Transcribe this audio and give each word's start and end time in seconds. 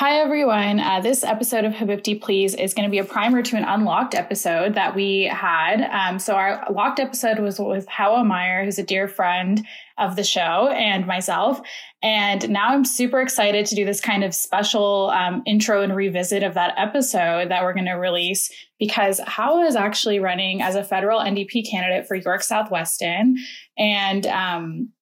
Hi, 0.00 0.20
everyone. 0.20 0.80
Uh, 0.80 1.00
this 1.02 1.22
episode 1.22 1.66
of 1.66 1.74
Habibti 1.74 2.22
Please 2.22 2.54
is 2.54 2.72
going 2.72 2.88
to 2.88 2.90
be 2.90 2.96
a 2.96 3.04
primer 3.04 3.42
to 3.42 3.56
an 3.58 3.64
unlocked 3.64 4.14
episode 4.14 4.74
that 4.74 4.94
we 4.94 5.24
had. 5.24 5.82
Um, 5.92 6.18
so, 6.18 6.36
our 6.36 6.66
locked 6.72 6.98
episode 6.98 7.38
was 7.38 7.58
with 7.58 7.86
Hawa 7.86 8.24
Mire, 8.24 8.64
who's 8.64 8.78
a 8.78 8.82
dear 8.82 9.08
friend 9.08 9.62
of 9.98 10.16
the 10.16 10.24
show, 10.24 10.68
and 10.68 11.06
myself. 11.06 11.60
And 12.02 12.48
now 12.48 12.68
I'm 12.70 12.86
super 12.86 13.20
excited 13.20 13.66
to 13.66 13.74
do 13.74 13.84
this 13.84 14.00
kind 14.00 14.24
of 14.24 14.34
special 14.34 15.12
um, 15.14 15.42
intro 15.46 15.82
and 15.82 15.94
revisit 15.94 16.42
of 16.42 16.54
that 16.54 16.72
episode 16.78 17.50
that 17.50 17.62
we're 17.62 17.74
going 17.74 17.84
to 17.84 17.92
release 17.92 18.50
because 18.78 19.20
Hawa 19.26 19.66
is 19.66 19.76
actually 19.76 20.18
running 20.18 20.62
as 20.62 20.76
a 20.76 20.82
federal 20.82 21.20
NDP 21.20 21.70
candidate 21.70 22.08
for 22.08 22.14
York 22.14 22.42
South-Weston. 22.42 23.36
And 23.76 24.26
um, 24.28 24.92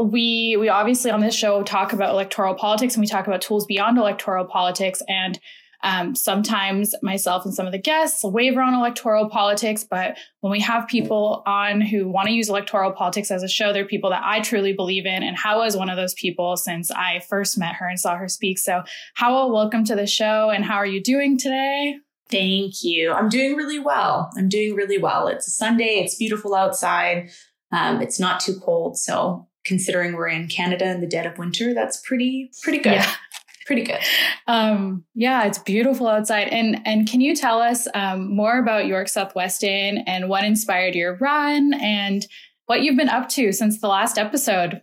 we 0.00 0.56
we 0.58 0.68
obviously 0.68 1.10
on 1.10 1.20
this 1.20 1.34
show 1.34 1.62
talk 1.62 1.92
about 1.92 2.10
electoral 2.10 2.54
politics 2.54 2.94
and 2.94 3.00
we 3.00 3.06
talk 3.06 3.26
about 3.26 3.40
tools 3.40 3.66
beyond 3.66 3.98
electoral 3.98 4.44
politics 4.44 5.02
and 5.08 5.38
um, 5.84 6.14
sometimes 6.14 6.94
myself 7.02 7.44
and 7.44 7.52
some 7.52 7.66
of 7.66 7.72
the 7.72 7.78
guests 7.78 8.22
waver 8.22 8.60
on 8.60 8.74
electoral 8.74 9.28
politics 9.28 9.84
but 9.84 10.16
when 10.40 10.50
we 10.50 10.60
have 10.60 10.86
people 10.86 11.42
on 11.44 11.80
who 11.80 12.08
want 12.08 12.28
to 12.28 12.32
use 12.32 12.48
electoral 12.48 12.92
politics 12.92 13.30
as 13.30 13.42
a 13.42 13.48
show 13.48 13.72
they're 13.72 13.84
people 13.84 14.10
that 14.10 14.22
i 14.24 14.40
truly 14.40 14.72
believe 14.72 15.06
in 15.06 15.22
and 15.22 15.36
Hawa 15.36 15.66
is 15.66 15.76
one 15.76 15.90
of 15.90 15.96
those 15.96 16.14
people 16.14 16.56
since 16.56 16.90
i 16.92 17.20
first 17.28 17.58
met 17.58 17.74
her 17.74 17.88
and 17.88 17.98
saw 17.98 18.16
her 18.16 18.28
speak 18.28 18.58
so 18.58 18.82
Hawa 19.16 19.52
welcome 19.52 19.84
to 19.84 19.96
the 19.96 20.06
show 20.06 20.50
and 20.50 20.64
how 20.64 20.76
are 20.76 20.86
you 20.86 21.02
doing 21.02 21.36
today 21.38 21.96
Thank 22.30 22.82
you. 22.82 23.12
I'm 23.12 23.28
doing 23.28 23.56
really 23.56 23.78
well. 23.78 24.30
I'm 24.38 24.48
doing 24.48 24.74
really 24.74 24.96
well. 24.96 25.28
It's 25.28 25.46
a 25.46 25.50
Sunday. 25.50 26.00
It's 26.02 26.14
beautiful 26.14 26.54
outside. 26.54 27.30
Um, 27.72 28.00
it's 28.00 28.18
not 28.18 28.40
too 28.40 28.58
cold. 28.58 28.96
So 28.96 29.48
considering 29.64 30.14
we're 30.14 30.28
in 30.28 30.48
Canada 30.48 30.90
in 30.90 31.00
the 31.00 31.06
dead 31.06 31.26
of 31.26 31.38
winter, 31.38 31.74
that's 31.74 32.00
pretty 32.00 32.50
pretty 32.62 32.78
good. 32.78 32.94
Yeah. 32.94 33.10
Pretty 33.64 33.82
good. 33.84 34.00
Um, 34.48 35.04
yeah, 35.14 35.44
it's 35.44 35.58
beautiful 35.58 36.08
outside. 36.08 36.48
And 36.48 36.80
and 36.84 37.08
can 37.08 37.20
you 37.20 37.36
tell 37.36 37.60
us 37.60 37.86
um, 37.94 38.34
more 38.34 38.58
about 38.58 38.88
York 38.88 39.08
South-Weston 39.08 39.98
and 39.98 40.28
what 40.28 40.42
inspired 40.42 40.96
your 40.96 41.16
run 41.18 41.72
and 41.74 42.26
what 42.66 42.82
you've 42.82 42.96
been 42.96 43.08
up 43.08 43.28
to 43.30 43.52
since 43.52 43.80
the 43.80 43.86
last 43.86 44.18
episode? 44.18 44.82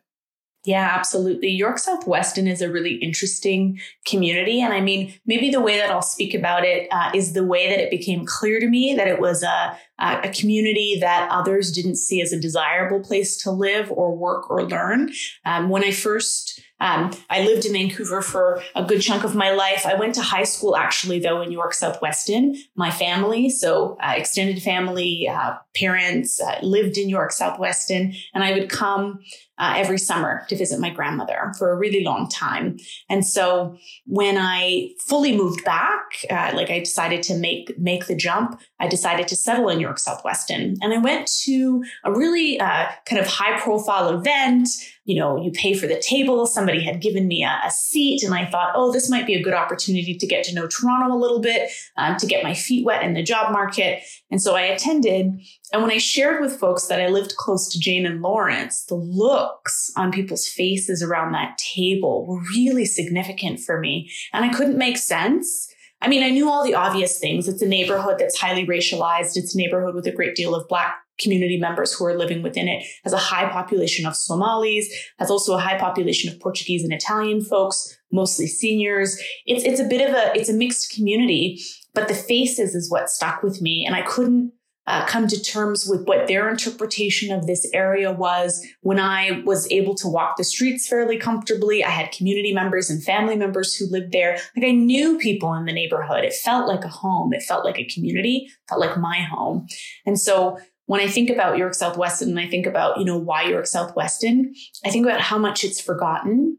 Yeah, 0.66 0.90
absolutely. 0.94 1.50
York 1.50 1.78
South-Weston 1.78 2.48
is 2.48 2.62
a 2.62 2.70
really 2.70 2.96
interesting 2.96 3.80
community. 4.06 4.62
And 4.62 4.74
I 4.74 4.82
mean, 4.82 5.14
maybe 5.26 5.50
the 5.50 5.62
way 5.62 5.78
that 5.78 5.90
I'll 5.90 6.02
speak 6.02 6.34
about 6.34 6.66
it 6.66 6.88
uh, 6.92 7.12
is 7.14 7.34
the 7.34 7.46
way 7.46 7.70
that 7.70 7.80
it 7.80 7.90
became 7.90 8.26
clear 8.26 8.60
to 8.60 8.68
me 8.68 8.94
that 8.96 9.08
it 9.08 9.20
was 9.20 9.42
a, 9.42 9.78
a 10.00 10.30
community 10.30 10.98
that 11.00 11.30
others 11.32 11.72
didn't 11.72 11.96
see 11.96 12.22
as 12.22 12.32
a 12.32 12.40
desirable 12.40 13.02
place 13.02 13.36
to 13.44 13.52
live 13.52 13.92
or 13.92 14.16
work 14.16 14.50
or 14.50 14.64
learn. 14.64 15.12
Um, 15.46 15.70
when 15.70 15.84
I 15.84 15.92
first 15.92 16.62
um, 16.82 17.12
I 17.30 17.44
lived 17.44 17.66
in 17.66 17.74
Vancouver 17.74 18.22
for 18.22 18.62
a 18.76 18.84
good 18.84 19.02
chunk 19.02 19.24
of 19.24 19.36
my 19.36 19.52
life. 19.52 19.86
I 19.86 19.96
went 19.96 20.16
to 20.16 20.22
high 20.22 20.44
school 20.44 20.76
actually, 20.76 21.20
though, 21.20 21.42
in 21.42 21.52
York 21.52 21.74
South-Weston. 21.74 22.56
My 22.76 22.90
family, 22.90 23.50
so 23.50 23.98
uh, 24.02 24.14
extended 24.16 24.62
family, 24.62 25.28
uh, 25.28 25.56
parents, 25.76 26.40
uh, 26.42 26.60
lived 26.62 26.98
in 26.98 27.10
York 27.10 27.32
South-Weston, 27.32 28.14
and 28.34 28.44
I 28.44 28.54
would 28.54 28.70
come 28.70 29.20
uh, 29.58 29.74
every 29.76 29.98
summer 29.98 30.46
to 30.48 30.56
visit 30.56 30.80
my 30.80 30.90
grandmother 30.90 31.52
for 31.58 31.72
a 31.72 31.78
really 31.78 32.02
long 32.02 32.30
time. 32.30 32.78
And 33.10 33.26
so 33.26 33.78
when 34.06 34.38
I 34.38 34.92
fully 35.06 35.36
moved 35.36 35.66
back, 35.66 36.00
uh, 36.30 36.52
like 36.56 36.70
I 36.70 36.80
decided 36.80 37.24
to 37.24 37.36
make 37.36 37.78
make 37.78 38.08
the 38.08 38.16
jump, 38.16 38.60
I 38.80 38.88
decided 38.88 39.28
to 39.28 39.36
settle 39.36 39.68
in 39.68 39.82
York 39.82 39.89
South-Weston, 39.98 40.78
and 40.82 40.94
I 40.94 40.98
went 40.98 41.28
to 41.44 41.84
a 42.04 42.12
really 42.12 42.60
uh, 42.60 42.88
kind 43.06 43.20
of 43.20 43.28
high 43.28 43.60
profile 43.60 44.10
event 44.10 44.68
you 45.10 45.16
know, 45.16 45.42
you 45.42 45.50
pay 45.50 45.74
for 45.74 45.88
the 45.88 46.00
table. 46.00 46.46
Somebody 46.46 46.84
had 46.84 47.02
given 47.02 47.28
me 47.28 47.44
a, 47.44 47.60
a, 47.66 47.72
seat, 47.72 48.22
and 48.22 48.32
I 48.32 48.46
thought, 48.46 48.74
oh, 48.76 48.94
this 48.94 49.10
might 49.10 49.26
be 49.26 49.34
a 49.34 49.42
good 49.42 49.56
opportunity 49.56 50.16
to 50.16 50.28
get 50.28 50.44
to 50.44 50.54
know 50.54 50.68
Toronto 50.68 51.12
a 51.12 51.18
little 51.18 51.40
bit, 51.40 51.72
um, 51.98 52.16
to 52.18 52.28
get 52.28 52.44
my 52.44 52.54
feet 52.54 52.86
wet 52.86 53.02
in 53.02 53.16
the 53.16 53.24
job 53.24 53.52
market. 53.52 54.04
And 54.30 54.40
so 54.40 54.56
I 54.56 54.62
attended. 54.62 55.32
And 55.74 55.82
when 55.82 55.90
I 55.90 55.98
shared 55.98 56.42
with 56.42 56.60
folks 56.60 56.86
that 56.86 57.02
I 57.02 57.08
lived 57.08 57.38
close 57.38 57.68
to 57.70 57.80
Jane 57.80 58.06
and 58.06 58.22
Lawrence, 58.22 58.86
the 58.86 58.94
looks 58.94 59.92
on 59.98 60.12
people's 60.12 60.48
faces 60.48 61.02
around 61.02 61.32
that 61.32 61.58
table 61.58 62.28
were 62.28 62.42
really 62.56 62.86
significant 62.86 63.62
for 63.62 63.80
me. 63.80 64.12
And 64.32 64.46
I 64.46 64.50
couldn't 64.50 64.78
make 64.78 64.98
sense. 64.98 65.69
I 66.02 66.08
mean, 66.08 66.24
I 66.24 66.30
knew 66.30 66.50
all 66.50 66.64
the 66.64 66.76
obvious 66.76 67.20
things. 67.20 67.48
It's 67.48 67.62
a 67.62 67.68
neighborhood 67.68 68.18
that's 68.20 68.40
highly 68.40 68.66
racialized. 68.66 69.36
It's 69.36 69.54
a 69.54 69.58
neighborhood 69.58 69.96
with 69.96 70.08
a 70.08 70.12
great 70.12 70.36
deal 70.36 70.56
of 70.56 70.68
Black 70.68 70.96
community 71.20 71.58
members 71.58 71.94
who 71.94 72.06
are 72.06 72.18
living 72.18 72.42
within 72.42 72.68
it 72.68 72.86
has 73.04 73.14
a 73.14 73.18
high 73.18 73.50
population 73.50 74.06
of 74.06 74.16
Somalis, 74.16 74.88
has 75.20 75.30
also 75.30 75.54
a 75.54 75.60
high 75.60 75.78
population 75.78 76.32
of 76.32 76.40
Portuguese 76.40 76.84
and 76.84 76.94
Italian 76.94 77.42
folks, 77.42 77.98
mostly 78.12 78.48
seniors. 78.48 79.22
It's 79.46 79.64
it's 79.64 79.80
a 79.80 79.88
bit 79.88 80.08
of 80.08 80.16
a 80.16 80.38
it's 80.38 80.50
a 80.50 80.54
mixed 80.54 80.96
community, 80.96 81.60
but 81.94 82.08
the 82.08 82.16
faces 82.16 82.74
is 82.74 82.90
what 82.90 83.10
stuck 83.10 83.44
with 83.44 83.62
me, 83.62 83.86
and 83.86 83.96
I 83.96 84.02
couldn't. 84.02 84.54
Uh, 84.90 85.06
come 85.06 85.28
to 85.28 85.40
terms 85.40 85.86
with 85.86 86.02
what 86.08 86.26
their 86.26 86.50
interpretation 86.50 87.32
of 87.32 87.46
this 87.46 87.70
area 87.76 88.12
was 88.12 88.66
when 88.82 89.00
I 89.00 89.44
was 89.46 89.72
able 89.72 89.94
to 89.94 90.08
walk 90.08 90.36
the 90.36 90.44
streets 90.44 90.88
fairly 90.88 91.16
comfortably. 91.16 91.84
I 91.84 91.92
had 91.92 92.12
community 92.12 92.54
members 92.54 92.90
and 92.90 93.04
family 93.04 93.36
members 93.36 93.76
who 93.76 93.86
lived 93.86 94.12
there. 94.12 94.40
Like 94.56 94.66
I 94.66 94.72
knew 94.72 95.20
people 95.20 95.54
in 95.54 95.66
the 95.66 95.74
neighborhood. 95.74 96.24
It 96.24 96.34
felt 96.34 96.68
like 96.68 96.84
a 96.84 96.88
home. 96.88 97.34
It 97.34 97.44
felt 97.44 97.66
like 97.66 97.78
a 97.78 97.86
community, 97.86 98.50
felt 98.68 98.82
like 98.82 98.98
my 98.98 99.20
home. 99.22 99.68
And 100.08 100.20
so 100.20 100.58
when 100.88 101.02
I 101.02 101.08
think 101.08 101.30
about 101.30 101.60
York 101.60 101.76
South-Weston 101.76 102.30
and 102.30 102.40
I 102.40 102.48
think 102.48 102.66
about, 102.66 102.98
you 102.98 103.06
know, 103.06 103.20
why 103.20 103.44
York 103.44 103.68
South-Weston, 103.68 104.56
I 104.84 104.90
think 104.90 105.06
about 105.06 105.22
how 105.22 105.38
much 105.38 105.64
it's 105.64 105.80
forgotten 105.80 106.58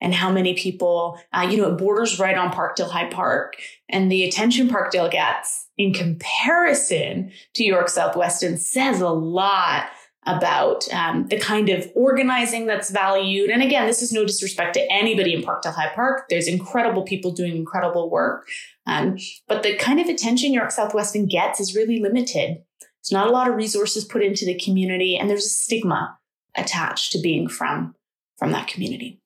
and 0.00 0.14
how 0.14 0.32
many 0.32 0.54
people, 0.54 1.20
uh, 1.34 1.46
you 1.50 1.58
know, 1.58 1.68
it 1.68 1.76
borders 1.76 2.18
right 2.18 2.38
on 2.38 2.50
Parkdale 2.52 2.88
High 2.88 3.10
Park 3.10 3.56
and 3.90 4.10
the 4.10 4.24
attention 4.24 4.68
Parkdale 4.68 5.10
gets 5.10 5.65
in 5.78 5.92
comparison 5.92 7.30
to 7.54 7.64
York 7.64 7.88
South-Weston 7.88 8.56
says 8.58 9.00
a 9.00 9.08
lot 9.08 9.88
about 10.24 10.92
um, 10.92 11.28
the 11.28 11.38
kind 11.38 11.68
of 11.68 11.88
organizing 11.94 12.66
that's 12.66 12.90
valued. 12.90 13.48
And 13.48 13.62
again, 13.62 13.86
this 13.86 14.02
is 14.02 14.12
no 14.12 14.24
disrespect 14.24 14.74
to 14.74 14.92
anybody 14.92 15.32
in 15.32 15.42
Parkdale 15.42 15.74
High 15.74 15.92
Park. 15.94 16.24
There's 16.28 16.48
incredible 16.48 17.04
people 17.04 17.30
doing 17.30 17.54
incredible 17.54 18.10
work. 18.10 18.48
Um, 18.86 19.18
but 19.46 19.62
the 19.62 19.76
kind 19.76 20.00
of 20.00 20.08
attention 20.08 20.52
York 20.52 20.72
South-Weston 20.72 21.26
gets 21.26 21.60
is 21.60 21.76
really 21.76 22.00
limited. 22.00 22.58
There's 22.80 23.12
not 23.12 23.28
a 23.28 23.32
lot 23.32 23.48
of 23.48 23.54
resources 23.54 24.04
put 24.04 24.24
into 24.24 24.44
the 24.44 24.58
community, 24.58 25.16
and 25.16 25.30
there's 25.30 25.46
a 25.46 25.50
stigma 25.50 26.18
attached 26.56 27.12
to 27.12 27.20
being 27.20 27.48
from 27.48 27.94
from 28.36 28.50
that 28.52 28.66
community. 28.66 29.20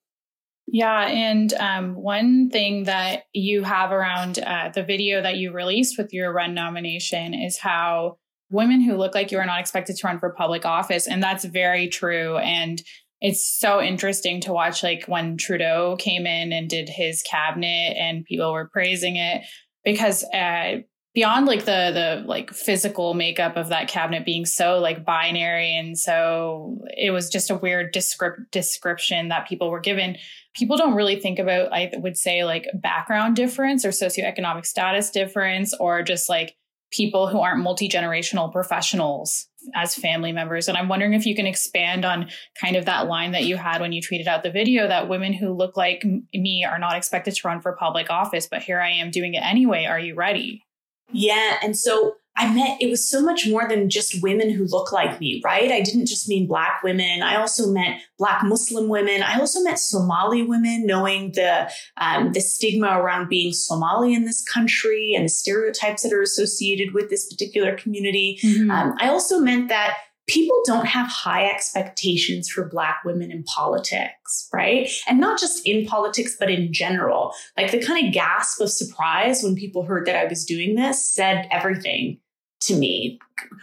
Yeah, 0.72 1.08
and 1.08 1.52
um, 1.54 1.94
one 1.94 2.48
thing 2.48 2.84
that 2.84 3.24
you 3.32 3.64
have 3.64 3.90
around 3.90 4.38
uh, 4.38 4.70
the 4.72 4.84
video 4.84 5.20
that 5.20 5.36
you 5.36 5.52
released 5.52 5.98
with 5.98 6.12
your 6.12 6.32
run 6.32 6.54
nomination 6.54 7.34
is 7.34 7.58
how 7.58 8.18
women 8.50 8.80
who 8.80 8.96
look 8.96 9.12
like 9.12 9.32
you 9.32 9.38
are 9.38 9.46
not 9.46 9.58
expected 9.58 9.96
to 9.96 10.06
run 10.06 10.20
for 10.20 10.30
public 10.30 10.64
office, 10.64 11.08
and 11.08 11.20
that's 11.20 11.44
very 11.44 11.88
true. 11.88 12.36
And 12.36 12.80
it's 13.20 13.44
so 13.58 13.82
interesting 13.82 14.40
to 14.42 14.52
watch, 14.52 14.84
like 14.84 15.06
when 15.06 15.36
Trudeau 15.36 15.96
came 15.98 16.24
in 16.24 16.52
and 16.52 16.70
did 16.70 16.88
his 16.88 17.22
cabinet, 17.22 17.96
and 17.98 18.24
people 18.24 18.52
were 18.52 18.70
praising 18.72 19.16
it 19.16 19.42
because 19.84 20.22
uh, 20.32 20.82
beyond 21.14 21.46
like 21.46 21.64
the 21.64 21.90
the 21.92 22.24
like 22.26 22.52
physical 22.52 23.14
makeup 23.14 23.56
of 23.56 23.68
that 23.68 23.88
cabinet 23.88 24.24
being 24.24 24.46
so 24.46 24.78
like 24.78 25.04
binary 25.04 25.76
and 25.76 25.98
so 25.98 26.78
it 26.96 27.10
was 27.10 27.28
just 27.28 27.50
a 27.50 27.56
weird 27.56 27.92
descript- 27.92 28.50
description 28.52 29.28
that 29.28 29.48
people 29.48 29.70
were 29.70 29.80
given. 29.80 30.16
People 30.54 30.76
don't 30.76 30.94
really 30.94 31.18
think 31.20 31.38
about 31.38 31.72
i 31.72 31.90
would 31.96 32.16
say 32.16 32.44
like 32.44 32.66
background 32.74 33.36
difference 33.36 33.84
or 33.84 33.90
socioeconomic 33.90 34.66
status 34.66 35.10
difference 35.10 35.74
or 35.78 36.02
just 36.02 36.28
like 36.28 36.56
people 36.92 37.28
who 37.28 37.38
aren't 37.38 37.62
multi-generational 37.62 38.50
professionals 38.50 39.46
as 39.76 39.94
family 39.94 40.32
members. 40.32 40.68
And 40.68 40.76
i'm 40.76 40.88
wondering 40.88 41.14
if 41.14 41.26
you 41.26 41.34
can 41.34 41.46
expand 41.46 42.04
on 42.04 42.30
kind 42.60 42.76
of 42.76 42.84
that 42.86 43.06
line 43.06 43.32
that 43.32 43.44
you 43.44 43.56
had 43.56 43.80
when 43.80 43.92
you 43.92 44.00
tweeted 44.00 44.26
out 44.26 44.42
the 44.42 44.50
video 44.50 44.88
that 44.88 45.08
women 45.08 45.32
who 45.32 45.52
look 45.52 45.76
like 45.76 46.04
me 46.32 46.64
are 46.64 46.78
not 46.78 46.96
expected 46.96 47.34
to 47.34 47.48
run 47.48 47.60
for 47.60 47.76
public 47.76 48.10
office 48.10 48.46
but 48.50 48.62
here 48.62 48.80
i 48.80 48.90
am 48.90 49.10
doing 49.10 49.34
it 49.34 49.42
anyway. 49.44 49.84
Are 49.84 50.00
you 50.00 50.14
ready 50.14 50.64
yeah. 51.12 51.58
And 51.62 51.76
so 51.76 52.16
I 52.36 52.54
met, 52.54 52.80
it 52.80 52.88
was 52.88 53.06
so 53.06 53.20
much 53.20 53.46
more 53.46 53.68
than 53.68 53.90
just 53.90 54.22
women 54.22 54.50
who 54.50 54.64
look 54.64 54.92
like 54.92 55.20
me, 55.20 55.42
right? 55.44 55.70
I 55.70 55.82
didn't 55.82 56.06
just 56.06 56.28
mean 56.28 56.46
Black 56.46 56.82
women. 56.82 57.22
I 57.22 57.36
also 57.36 57.70
met 57.70 58.00
Black 58.18 58.42
Muslim 58.44 58.88
women. 58.88 59.22
I 59.22 59.38
also 59.38 59.60
met 59.60 59.78
Somali 59.78 60.42
women, 60.42 60.86
knowing 60.86 61.32
the, 61.32 61.70
um, 61.98 62.32
the 62.32 62.40
stigma 62.40 62.98
around 62.98 63.28
being 63.28 63.52
Somali 63.52 64.14
in 64.14 64.24
this 64.24 64.42
country 64.44 65.12
and 65.14 65.26
the 65.26 65.30
stereotypes 65.30 66.02
that 66.02 66.12
are 66.12 66.22
associated 66.22 66.94
with 66.94 67.10
this 67.10 67.30
particular 67.30 67.76
community. 67.76 68.38
Mm-hmm. 68.42 68.70
Um, 68.70 68.94
I 68.98 69.08
also 69.08 69.40
meant 69.40 69.68
that 69.68 69.98
people 70.30 70.60
don't 70.64 70.86
have 70.86 71.08
high 71.08 71.50
expectations 71.50 72.48
for 72.48 72.64
Black 72.68 73.02
women 73.04 73.32
in 73.32 73.42
politics, 73.42 74.48
right? 74.52 74.88
And 75.08 75.18
not 75.18 75.40
just 75.40 75.66
in 75.66 75.86
politics, 75.86 76.36
but 76.38 76.50
in 76.50 76.72
general. 76.72 77.32
Like 77.56 77.72
the 77.72 77.82
kind 77.84 78.06
of 78.06 78.14
gasp 78.14 78.60
of 78.60 78.70
surprise 78.70 79.42
when 79.42 79.56
people 79.56 79.84
heard 79.84 80.06
that 80.06 80.16
I 80.16 80.26
was 80.26 80.44
doing 80.44 80.76
this 80.76 81.04
said 81.04 81.48
everything 81.50 82.18
to 82.60 82.76
me. 82.76 83.18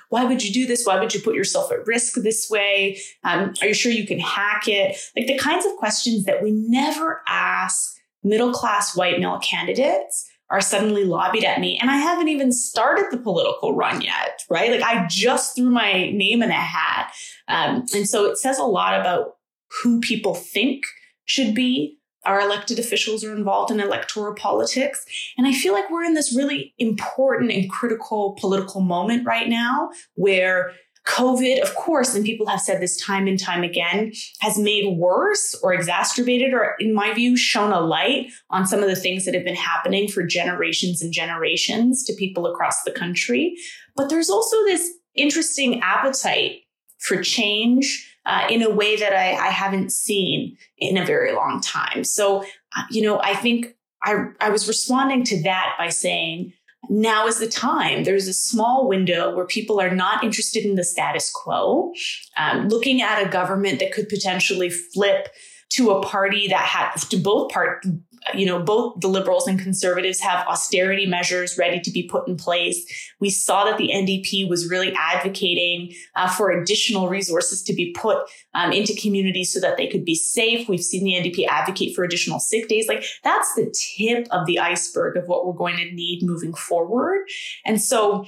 Why 0.10 0.26
would 0.26 0.44
you 0.44 0.52
do 0.52 0.66
this? 0.66 0.86
Why 0.86 1.00
would 1.00 1.14
you 1.14 1.22
put 1.22 1.36
yourself 1.36 1.72
at 1.72 1.88
risk 1.88 2.16
this 2.16 2.50
way? 2.50 3.00
Um, 3.24 3.54
are 3.62 3.68
you 3.68 3.74
sure 3.74 3.92
you 3.92 4.08
can 4.08 4.20
hack 4.20 4.68
it? 4.68 4.98
Like 5.16 5.28
the 5.28 5.38
kinds 5.38 5.66
of 5.66 5.72
questions 5.78 6.26
that 6.26 6.44
we 6.44 6.52
never 6.52 7.22
ask 7.28 7.96
middle 8.24 8.52
class 8.52 8.96
white 8.96 9.20
male 9.20 9.40
candidates 9.40 10.30
are 10.50 10.62
suddenly 10.62 11.04
lobbied 11.04 11.44
at 11.44 11.60
me. 11.60 11.78
And 11.80 11.90
I 11.90 11.98
haven't 11.98 12.30
even 12.30 12.52
started 12.52 13.08
the 13.12 13.18
political 13.18 13.76
run 13.76 14.02
yet, 14.02 14.42
right? 14.50 14.72
Like 14.72 14.84
I 14.84 15.06
just 15.08 15.56
threw 15.56 15.70
my 15.70 16.10
name 16.12 16.42
in 16.42 16.50
a 16.50 16.54
hat. 16.54 17.14
Um, 17.48 17.86
and 17.94 18.08
so 18.08 18.26
it 18.26 18.38
says 18.38 18.58
a 18.58 18.64
lot 18.64 19.00
about 19.00 19.36
who 19.84 20.00
people 20.00 20.34
think 20.34 20.84
should 21.26 21.54
be 21.54 21.98
our 22.26 22.42
elected 22.42 22.78
officials 22.78 23.24
are 23.24 23.34
involved 23.34 23.72
in 23.72 23.80
electoral 23.80 24.36
politics. 24.36 25.06
And 25.38 25.48
I 25.48 25.54
feel 25.54 25.74
like 25.74 25.90
we're 25.90 26.04
in 26.04 26.14
this 26.14 26.36
really 26.36 26.74
important 26.78 27.52
and 27.52 27.70
critical 27.70 28.36
political 28.40 28.82
moment 28.82 29.26
right 29.26 29.48
now 29.48 29.90
where 30.16 30.74
COVID, 31.08 31.62
of 31.62 31.74
course, 31.76 32.14
and 32.14 32.26
people 32.26 32.48
have 32.48 32.60
said 32.60 32.82
this 32.82 32.98
time 33.02 33.28
and 33.28 33.40
time 33.40 33.64
again, 33.64 34.12
has 34.42 34.58
made 34.58 34.98
worse 34.98 35.56
or 35.64 35.74
exacerbated, 35.74 36.54
or 36.54 36.76
in 36.80 36.94
my 36.94 37.14
view, 37.14 37.38
shown 37.38 37.72
a 37.72 37.80
light 37.80 38.28
on 38.50 38.68
some 38.68 38.82
of 38.82 38.90
the 38.90 38.96
things 38.96 39.26
that 39.26 39.34
have 39.34 39.46
been 39.46 39.56
happening 39.56 40.08
for 40.08 40.24
generations 40.24 41.02
and 41.02 41.14
generations 41.14 42.04
to 42.04 42.14
people 42.16 42.46
across 42.46 42.84
the 42.84 42.92
country. 42.92 43.56
But 43.96 44.10
there's 44.10 44.30
also 44.30 44.58
this 44.66 44.90
interesting 45.16 45.82
appetite 45.82 46.62
for 47.00 47.22
change 47.22 48.14
uh, 48.26 48.46
in 48.50 48.62
a 48.62 48.70
way 48.70 48.98
that 48.98 49.14
I, 49.14 49.48
I 49.48 49.50
haven't 49.50 49.92
seen 49.92 50.58
in 50.78 50.98
a 50.98 51.06
very 51.06 51.34
long 51.34 51.62
time. 51.62 52.04
So, 52.04 52.44
uh, 52.76 52.84
you 52.92 53.02
know, 53.02 53.22
I 53.22 53.34
think 53.34 53.76
I, 54.04 54.26
I 54.42 54.50
was 54.50 54.68
responding 54.68 55.24
to 55.26 55.44
that 55.44 55.76
by 55.78 55.90
saying, 55.90 56.54
now 56.90 57.28
is 57.28 57.40
the 57.40 57.48
time. 57.48 58.04
There's 58.04 58.28
a 58.28 58.34
small 58.34 58.88
window 58.88 59.36
where 59.36 59.46
people 59.46 59.80
are 59.80 59.94
not 59.94 60.24
interested 60.24 60.66
in 60.66 60.76
the 60.76 60.84
status 60.84 61.32
quo, 61.32 61.92
um, 62.38 62.70
looking 62.70 63.02
at 63.02 63.26
a 63.26 63.30
government 63.30 63.80
that 63.80 63.92
could 63.92 64.10
potentially 64.10 64.70
flip 64.70 65.30
to 65.70 65.92
a 65.92 66.02
party 66.02 66.48
that 66.48 66.66
had 66.66 66.96
to 67.10 67.18
both 67.18 67.52
part 67.52 67.86
you 68.34 68.46
know, 68.46 68.62
both 68.62 69.00
the 69.00 69.08
liberals 69.08 69.48
and 69.48 69.60
conservatives 69.60 70.20
have 70.20 70.46
austerity 70.48 71.06
measures 71.06 71.58
ready 71.58 71.80
to 71.80 71.92
be 71.92 72.04
put 72.04 72.28
in 72.28 72.36
place. 72.36 72.86
We 73.20 73.30
saw 73.30 73.66
that 73.66 73.78
the 73.78 73.92
NDP 73.94 74.50
was 74.50 74.70
really 74.70 74.94
advocating 74.96 75.94
uh, 76.16 76.30
for 76.30 76.52
additional 76.52 77.10
resources 77.10 77.64
to 77.64 77.74
be 77.74 77.94
put 77.94 78.18
um, 78.54 78.72
into 78.72 79.00
communities 79.00 79.54
so 79.54 79.60
that 79.60 79.78
they 79.78 79.88
could 79.88 80.06
be 80.06 80.16
safe. 80.16 80.68
We've 80.68 80.82
seen 80.82 81.04
the 81.04 81.14
NDP 81.14 81.48
advocate 81.48 81.96
for 81.96 82.04
additional 82.04 82.40
sick 82.40 82.68
days. 82.68 82.88
Like 82.88 83.06
that's 83.24 83.54
the 83.56 83.74
tip 83.98 84.28
of 84.32 84.46
the 84.46 84.60
iceberg 84.60 85.18
of 85.18 85.28
what 85.28 85.46
we're 85.46 85.54
going 85.54 85.78
to 85.78 85.86
need 85.86 86.24
moving 86.24 86.54
forward. 86.54 87.28
And 87.66 87.82
so, 87.82 88.26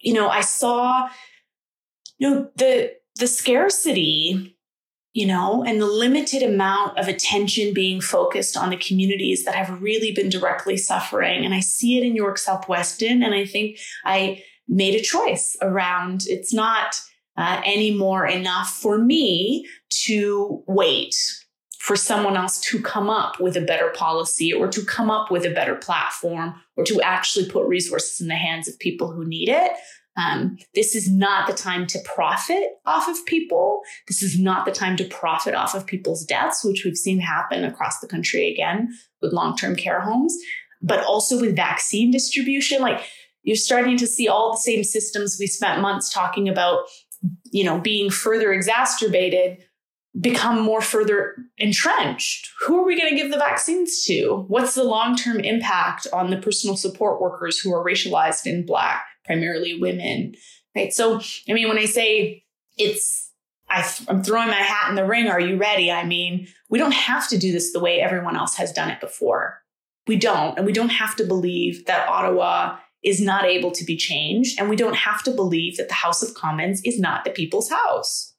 you 0.00 0.12
know, 0.12 0.28
I 0.28 0.42
saw, 0.42 1.08
you 2.18 2.30
know, 2.30 2.50
the 2.56 2.92
the 3.16 3.26
scarcity 3.26 4.56
you 5.12 5.26
know, 5.26 5.64
and 5.64 5.80
the 5.80 5.86
limited 5.86 6.42
amount 6.42 6.98
of 6.98 7.08
attention 7.08 7.74
being 7.74 8.00
focused 8.00 8.56
on 8.56 8.70
the 8.70 8.76
communities 8.76 9.44
that 9.44 9.54
have 9.54 9.82
really 9.82 10.12
been 10.12 10.28
directly 10.28 10.76
suffering. 10.76 11.44
And 11.44 11.54
I 11.54 11.60
see 11.60 11.98
it 11.98 12.04
in 12.04 12.14
York 12.14 12.38
South-Weston. 12.38 13.22
And 13.22 13.34
I 13.34 13.44
think 13.44 13.78
I 14.04 14.44
made 14.68 14.94
a 14.94 15.02
choice 15.02 15.56
around 15.62 16.24
it's 16.26 16.52
not 16.52 17.00
uh, 17.36 17.62
anymore 17.64 18.26
enough 18.26 18.68
for 18.68 18.98
me 18.98 19.66
to 19.88 20.62
wait 20.66 21.14
for 21.78 21.96
someone 21.96 22.36
else 22.36 22.60
to 22.60 22.82
come 22.82 23.08
up 23.08 23.40
with 23.40 23.56
a 23.56 23.62
better 23.62 23.90
policy 23.94 24.52
or 24.52 24.68
to 24.68 24.84
come 24.84 25.10
up 25.10 25.30
with 25.30 25.46
a 25.46 25.50
better 25.50 25.76
platform 25.76 26.54
or 26.76 26.84
to 26.84 27.00
actually 27.00 27.48
put 27.48 27.66
resources 27.66 28.20
in 28.20 28.28
the 28.28 28.34
hands 28.34 28.68
of 28.68 28.78
people 28.78 29.10
who 29.10 29.24
need 29.24 29.48
it. 29.48 29.72
Um, 30.18 30.58
this 30.74 30.96
is 30.96 31.10
not 31.10 31.46
the 31.46 31.54
time 31.54 31.86
to 31.86 31.98
profit 32.00 32.64
off 32.84 33.08
of 33.08 33.24
people. 33.24 33.82
This 34.08 34.20
is 34.20 34.38
not 34.38 34.66
the 34.66 34.72
time 34.72 34.96
to 34.96 35.04
profit 35.04 35.54
off 35.54 35.76
of 35.76 35.86
people's 35.86 36.24
deaths, 36.24 36.64
which 36.64 36.84
we've 36.84 36.96
seen 36.96 37.20
happen 37.20 37.64
across 37.64 38.00
the 38.00 38.08
country 38.08 38.52
again 38.52 38.88
with 39.22 39.32
long 39.32 39.56
term 39.56 39.76
care 39.76 40.00
homes, 40.00 40.36
but 40.82 41.04
also 41.04 41.40
with 41.40 41.54
vaccine 41.54 42.10
distribution. 42.10 42.82
Like 42.82 43.00
you're 43.44 43.56
starting 43.56 43.96
to 43.98 44.08
see 44.08 44.26
all 44.26 44.52
the 44.52 44.58
same 44.58 44.82
systems 44.82 45.36
we 45.38 45.46
spent 45.46 45.80
months 45.80 46.12
talking 46.12 46.48
about, 46.48 46.80
you 47.52 47.62
know, 47.62 47.78
being 47.78 48.10
further 48.10 48.52
exacerbated 48.52 49.58
become 50.20 50.60
more 50.60 50.80
further 50.80 51.36
entrenched. 51.58 52.50
Who 52.66 52.80
are 52.80 52.84
we 52.84 52.98
going 52.98 53.10
to 53.10 53.16
give 53.16 53.30
the 53.30 53.38
vaccines 53.38 54.02
to? 54.04 54.44
What's 54.48 54.74
the 54.74 54.82
long 54.82 55.16
term 55.16 55.38
impact 55.40 56.06
on 56.12 56.30
the 56.30 56.38
personal 56.38 56.76
support 56.76 57.20
workers 57.20 57.58
who 57.58 57.72
are 57.72 57.84
racialized 57.84 58.46
in 58.46 58.66
Black, 58.66 59.04
primarily 59.28 59.78
women, 59.78 60.34
right? 60.74 60.92
So, 60.92 61.20
I 61.48 61.52
mean, 61.52 61.68
when 61.68 61.78
I 61.78 61.84
say 61.84 62.42
it's, 62.78 63.30
I, 63.68 63.86
am 64.08 64.24
throwing 64.24 64.48
my 64.48 64.54
hat 64.54 64.88
in 64.88 64.96
the 64.96 65.04
ring, 65.04 65.28
are 65.28 65.38
you 65.38 65.58
ready? 65.58 65.92
I 65.92 66.04
mean, 66.04 66.48
we 66.70 66.78
don't 66.78 66.94
have 66.94 67.28
to 67.28 67.38
do 67.38 67.52
this 67.52 67.72
the 67.72 67.78
way 67.78 68.00
everyone 68.00 68.36
else 68.36 68.56
has 68.56 68.72
done 68.72 68.90
it 68.90 69.00
before. 69.00 69.60
We 70.06 70.16
don't. 70.16 70.56
And 70.56 70.64
we 70.64 70.72
don't 70.72 70.88
have 70.88 71.14
to 71.16 71.24
believe 71.24 71.84
that 71.84 72.08
Ottawa 72.08 72.78
is 73.04 73.20
not 73.20 73.44
able 73.44 73.70
to 73.72 73.84
be 73.84 73.98
changed. 73.98 74.58
And 74.58 74.70
we 74.70 74.76
don't 74.76 74.96
have 74.96 75.22
to 75.24 75.30
believe 75.30 75.76
that 75.76 75.88
the 75.88 75.94
House 75.94 76.22
of 76.22 76.34
Commons 76.34 76.80
is 76.84 76.98
not 76.98 77.24
the 77.24 77.30
people's 77.30 77.70
house. 77.70 78.34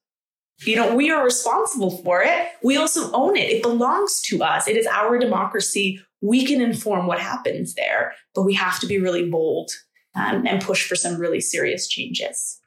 You 0.62 0.76
know, 0.76 0.96
we 0.96 1.12
are 1.12 1.24
responsible 1.24 1.92
for 2.04 2.24
it. 2.24 2.48
We 2.64 2.76
also 2.76 3.12
own 3.14 3.38
it. 3.38 3.50
It 3.50 3.62
belongs 3.62 4.22
to 4.24 4.44
us. 4.44 4.68
It 4.68 4.76
is 4.76 4.88
our 4.88 5.20
democracy. 5.20 6.02
We 6.22 6.44
can 6.46 6.60
inform 6.60 7.06
what 7.06 7.20
happens 7.20 7.76
there, 7.76 8.14
but 8.34 8.44
we 8.44 8.56
have 8.56 8.80
to 8.80 8.88
be 8.88 8.98
really 8.98 9.30
bold 9.30 9.72
um, 10.16 10.46
and 10.46 10.62
push 10.62 10.88
for 10.88 10.96
some 10.96 11.20
really 11.20 11.42
serious 11.42 11.88
changes. 11.88 12.60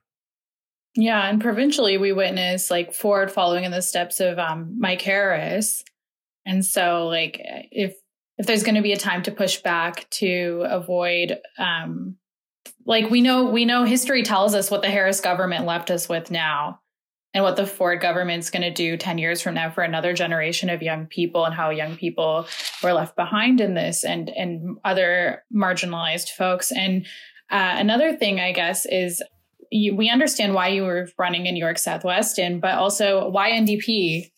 Yeah, 0.95 1.29
and 1.29 1.41
provincially, 1.41 1.97
we 1.97 2.13
witness 2.13 2.71
like 2.71 2.93
Ford 2.93 3.31
following 3.31 3.65
in 3.65 3.71
the 3.71 3.81
steps 3.81 4.21
of 4.21 4.39
um, 4.39 4.77
Mike 4.79 5.01
Harris, 5.01 5.83
and 6.45 6.65
so 6.65 7.07
like 7.07 7.41
if 7.41 7.95
if 8.37 8.47
there's 8.47 8.63
going 8.63 8.75
to 8.75 8.83
be 8.83 8.93
a 8.93 8.99
time 8.99 9.23
to 9.23 9.31
push 9.31 9.59
back 9.63 10.09
to 10.11 10.67
avoid, 10.69 11.39
um, 11.59 12.17
like 12.85 13.09
we 13.11 13.23
know 13.23 13.45
we 13.47 13.65
know 13.65 13.85
history 13.85 14.23
tells 14.23 14.55
us 14.55 14.71
what 14.71 14.83
the 14.83 14.91
Harris 14.91 15.21
government 15.21 15.65
left 15.65 15.91
us 15.91 16.11
with 16.11 16.31
now, 16.31 16.81
and 17.33 17.43
what 17.43 17.57
the 17.57 17.67
Ford 17.67 18.01
government's 18.01 18.51
going 18.51 18.63
to 18.63 18.71
do 18.71 18.99
10 18.99 19.17
years 19.17 19.41
from 19.41 19.55
now 19.55 19.71
for 19.71 19.83
another 19.83 20.13
generation 20.13 20.69
of 20.69 20.83
young 20.83 21.07
people 21.07 21.47
and 21.47 21.55
how 21.55 21.71
young 21.71 21.97
people 21.97 22.47
were 22.83 22.93
left 22.93 23.17
behind 23.17 23.61
in 23.61 23.75
this 23.75 24.05
and 24.05 24.29
and 24.29 24.77
other 24.85 25.43
marginalized 25.55 26.29
folks 26.31 26.71
and 26.71 27.07
uh, 27.53 27.77
another 27.79 28.17
thing, 28.17 28.41
I 28.41 28.53
guess, 28.53 28.87
is 28.87 29.23
you, 29.71 29.95
we 29.95 30.09
understand 30.11 30.55
why 30.55 30.69
you 30.69 30.83
were 30.83 31.09
running 31.19 31.47
in 31.47 31.57
York 31.57 31.79
Southwest, 31.79 32.39
and 32.39 32.61
but 32.61 32.75
also 32.75 33.29
why 33.29 33.51
NDP? 33.51 34.31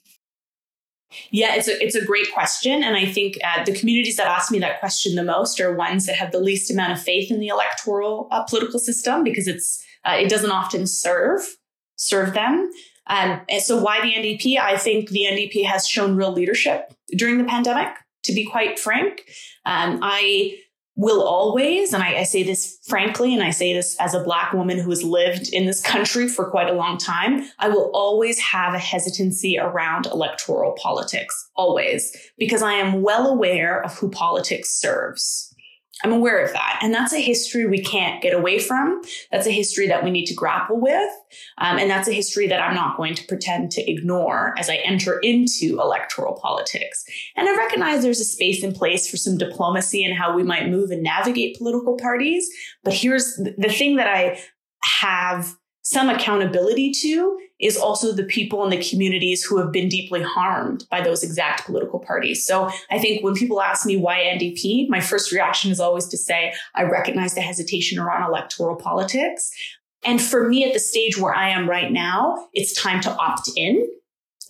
Yeah, 1.30 1.54
it's 1.54 1.68
a, 1.68 1.82
it's 1.82 1.94
a 1.94 2.04
great 2.04 2.26
question. 2.34 2.82
And 2.82 2.96
I 2.96 3.06
think 3.06 3.36
uh, 3.44 3.64
the 3.64 3.74
communities 3.74 4.16
that 4.16 4.26
ask 4.26 4.50
me 4.50 4.58
that 4.58 4.80
question 4.80 5.14
the 5.14 5.22
most 5.22 5.60
are 5.60 5.74
ones 5.74 6.06
that 6.06 6.16
have 6.16 6.32
the 6.32 6.40
least 6.40 6.72
amount 6.72 6.92
of 6.92 7.00
faith 7.00 7.30
in 7.30 7.38
the 7.38 7.48
electoral 7.48 8.26
uh, 8.32 8.42
political 8.42 8.80
system 8.80 9.22
because 9.22 9.46
it's 9.46 9.84
uh, 10.04 10.16
it 10.18 10.28
doesn't 10.28 10.50
often 10.50 10.86
serve 10.86 11.56
serve 11.96 12.34
them. 12.34 12.70
Um, 13.06 13.42
and 13.48 13.62
so 13.62 13.80
why 13.80 14.00
the 14.00 14.12
NDP? 14.12 14.58
I 14.58 14.76
think 14.76 15.10
the 15.10 15.26
NDP 15.30 15.64
has 15.66 15.86
shown 15.86 16.16
real 16.16 16.32
leadership 16.32 16.92
during 17.16 17.38
the 17.38 17.44
pandemic, 17.44 17.94
to 18.24 18.32
be 18.32 18.44
quite 18.44 18.78
frank. 18.78 19.24
Um, 19.66 20.00
I 20.02 20.58
will 20.96 21.26
always, 21.26 21.92
and 21.92 22.02
I, 22.02 22.18
I, 22.18 22.22
say 22.22 22.42
this 22.42 22.78
frankly, 22.86 23.34
and 23.34 23.42
I 23.42 23.50
say 23.50 23.72
this 23.72 23.96
as 23.98 24.14
a 24.14 24.22
Black 24.22 24.52
woman 24.52 24.78
who 24.78 24.90
has 24.90 25.02
lived 25.02 25.52
in 25.52 25.66
this 25.66 25.80
country 25.80 26.28
for 26.28 26.50
quite 26.50 26.70
a 26.70 26.74
long 26.74 26.98
time, 26.98 27.48
I 27.58 27.68
will 27.68 27.90
always 27.92 28.38
have 28.38 28.74
a 28.74 28.78
hesitancy 28.78 29.58
around 29.58 30.06
electoral 30.06 30.72
politics, 30.80 31.50
always, 31.56 32.16
because 32.38 32.62
I 32.62 32.74
am 32.74 33.02
well 33.02 33.26
aware 33.26 33.82
of 33.82 33.94
who 33.98 34.08
politics 34.10 34.70
serves. 34.70 35.53
I'm 36.02 36.12
aware 36.12 36.44
of 36.44 36.52
that. 36.52 36.80
And 36.82 36.92
that's 36.92 37.12
a 37.12 37.20
history 37.20 37.66
we 37.66 37.82
can't 37.82 38.20
get 38.20 38.34
away 38.34 38.58
from. 38.58 39.00
That's 39.30 39.46
a 39.46 39.52
history 39.52 39.86
that 39.88 40.02
we 40.02 40.10
need 40.10 40.26
to 40.26 40.34
grapple 40.34 40.80
with. 40.80 41.10
Um, 41.58 41.78
and 41.78 41.88
that's 41.88 42.08
a 42.08 42.12
history 42.12 42.48
that 42.48 42.60
I'm 42.60 42.74
not 42.74 42.96
going 42.96 43.14
to 43.14 43.26
pretend 43.26 43.70
to 43.72 43.90
ignore 43.90 44.54
as 44.58 44.68
I 44.68 44.76
enter 44.76 45.20
into 45.20 45.78
electoral 45.80 46.34
politics. 46.34 47.04
And 47.36 47.48
I 47.48 47.56
recognize 47.56 48.02
there's 48.02 48.20
a 48.20 48.24
space 48.24 48.64
in 48.64 48.72
place 48.72 49.08
for 49.08 49.16
some 49.16 49.38
diplomacy 49.38 50.04
and 50.04 50.16
how 50.16 50.34
we 50.34 50.42
might 50.42 50.68
move 50.68 50.90
and 50.90 51.02
navigate 51.02 51.58
political 51.58 51.96
parties. 51.96 52.50
But 52.82 52.94
here's 52.94 53.36
the 53.36 53.68
thing 53.68 53.96
that 53.96 54.08
I 54.08 54.40
have 54.82 55.56
some 55.82 56.08
accountability 56.08 56.90
to 56.90 57.38
is 57.60 57.76
also 57.76 58.12
the 58.12 58.24
people 58.24 58.64
in 58.64 58.70
the 58.70 58.84
communities 58.90 59.44
who 59.44 59.58
have 59.58 59.70
been 59.70 59.88
deeply 59.88 60.22
harmed 60.22 60.84
by 60.90 61.00
those 61.00 61.22
exact 61.22 61.64
political 61.64 62.00
parties. 62.00 62.44
So 62.44 62.68
I 62.90 62.98
think 62.98 63.22
when 63.22 63.34
people 63.34 63.62
ask 63.62 63.86
me 63.86 63.96
why 63.96 64.18
NDP, 64.18 64.88
my 64.88 65.00
first 65.00 65.30
reaction 65.30 65.70
is 65.70 65.80
always 65.80 66.06
to 66.08 66.16
say, 66.16 66.52
I 66.74 66.82
recognize 66.82 67.34
the 67.34 67.40
hesitation 67.40 67.98
around 67.98 68.28
electoral 68.28 68.76
politics. 68.76 69.50
And 70.04 70.20
for 70.20 70.48
me 70.48 70.64
at 70.64 70.72
the 70.72 70.80
stage 70.80 71.16
where 71.16 71.34
I 71.34 71.48
am 71.48 71.70
right 71.70 71.90
now, 71.90 72.48
it's 72.52 72.80
time 72.80 73.00
to 73.02 73.16
opt 73.16 73.50
in 73.56 73.88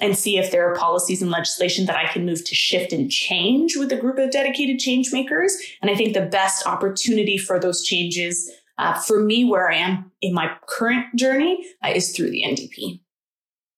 and 0.00 0.18
see 0.18 0.38
if 0.38 0.50
there 0.50 0.68
are 0.68 0.74
policies 0.74 1.22
and 1.22 1.30
legislation 1.30 1.86
that 1.86 1.96
I 1.96 2.12
can 2.12 2.26
move 2.26 2.44
to 2.44 2.54
shift 2.54 2.92
and 2.92 3.10
change 3.10 3.76
with 3.76 3.92
a 3.92 3.96
group 3.96 4.18
of 4.18 4.30
dedicated 4.30 4.80
change 4.80 5.12
makers. 5.12 5.56
And 5.80 5.90
I 5.90 5.94
think 5.94 6.14
the 6.14 6.26
best 6.26 6.66
opportunity 6.66 7.38
for 7.38 7.60
those 7.60 7.84
changes 7.84 8.50
uh, 8.78 9.00
for 9.00 9.20
me, 9.20 9.44
where 9.44 9.70
I 9.70 9.76
am 9.76 10.10
in 10.20 10.34
my 10.34 10.56
current 10.66 11.14
journey 11.16 11.64
uh, 11.84 11.90
is 11.90 12.14
through 12.14 12.30
the 12.30 12.42
NDP. 12.44 13.00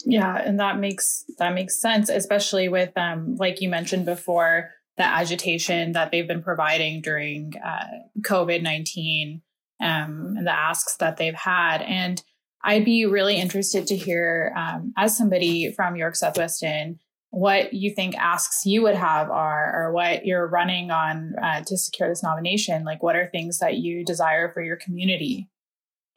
Yeah, 0.05 0.37
and 0.37 0.61
that 0.61 0.79
makes 0.79 1.25
that 1.39 1.55
makes 1.55 1.81
sense, 1.81 2.09
especially 2.09 2.69
with 2.69 2.97
um, 2.97 3.37
like 3.37 3.61
you 3.61 3.69
mentioned 3.69 4.07
before, 4.07 4.71
the 4.97 5.05
agitation 5.05 5.93
that 5.93 6.11
they've 6.11 6.29
been 6.29 6.43
providing 6.43 7.03
during 7.03 7.53
uh, 7.65 7.87
COVID 8.21 8.63
19 8.63 9.43
um, 9.81 10.35
and 10.37 10.47
the 10.47 10.57
asks 10.57 10.97
that 10.97 11.17
they've 11.17 11.35
had. 11.35 11.83
And 11.83 12.23
I'd 12.63 12.85
be 12.85 13.07
really 13.07 13.37
interested 13.37 13.87
to 13.89 13.97
hear, 13.97 14.53
um, 14.57 14.93
as 14.97 15.17
somebody 15.17 15.73
from 15.73 15.97
York 15.97 16.17
South-Weston, 16.17 16.99
what 17.37 17.75
you 17.75 17.91
think 17.91 18.17
asks 18.17 18.65
you 18.65 18.83
would 18.83 18.95
have 18.95 19.31
are, 19.31 19.71
or 19.77 19.93
what 19.93 20.25
you're 20.25 20.47
running 20.47 20.91
on 20.91 21.35
uh, 21.43 21.63
to 21.65 21.77
secure 21.77 22.09
this 22.09 22.23
nomination. 22.23 22.83
Like, 22.83 23.03
what 23.03 23.15
are 23.15 23.27
things 23.27 23.59
that 23.59 23.77
you 23.77 24.07
desire 24.07 24.51
for 24.53 24.63
your 24.63 24.77
community? 24.77 25.47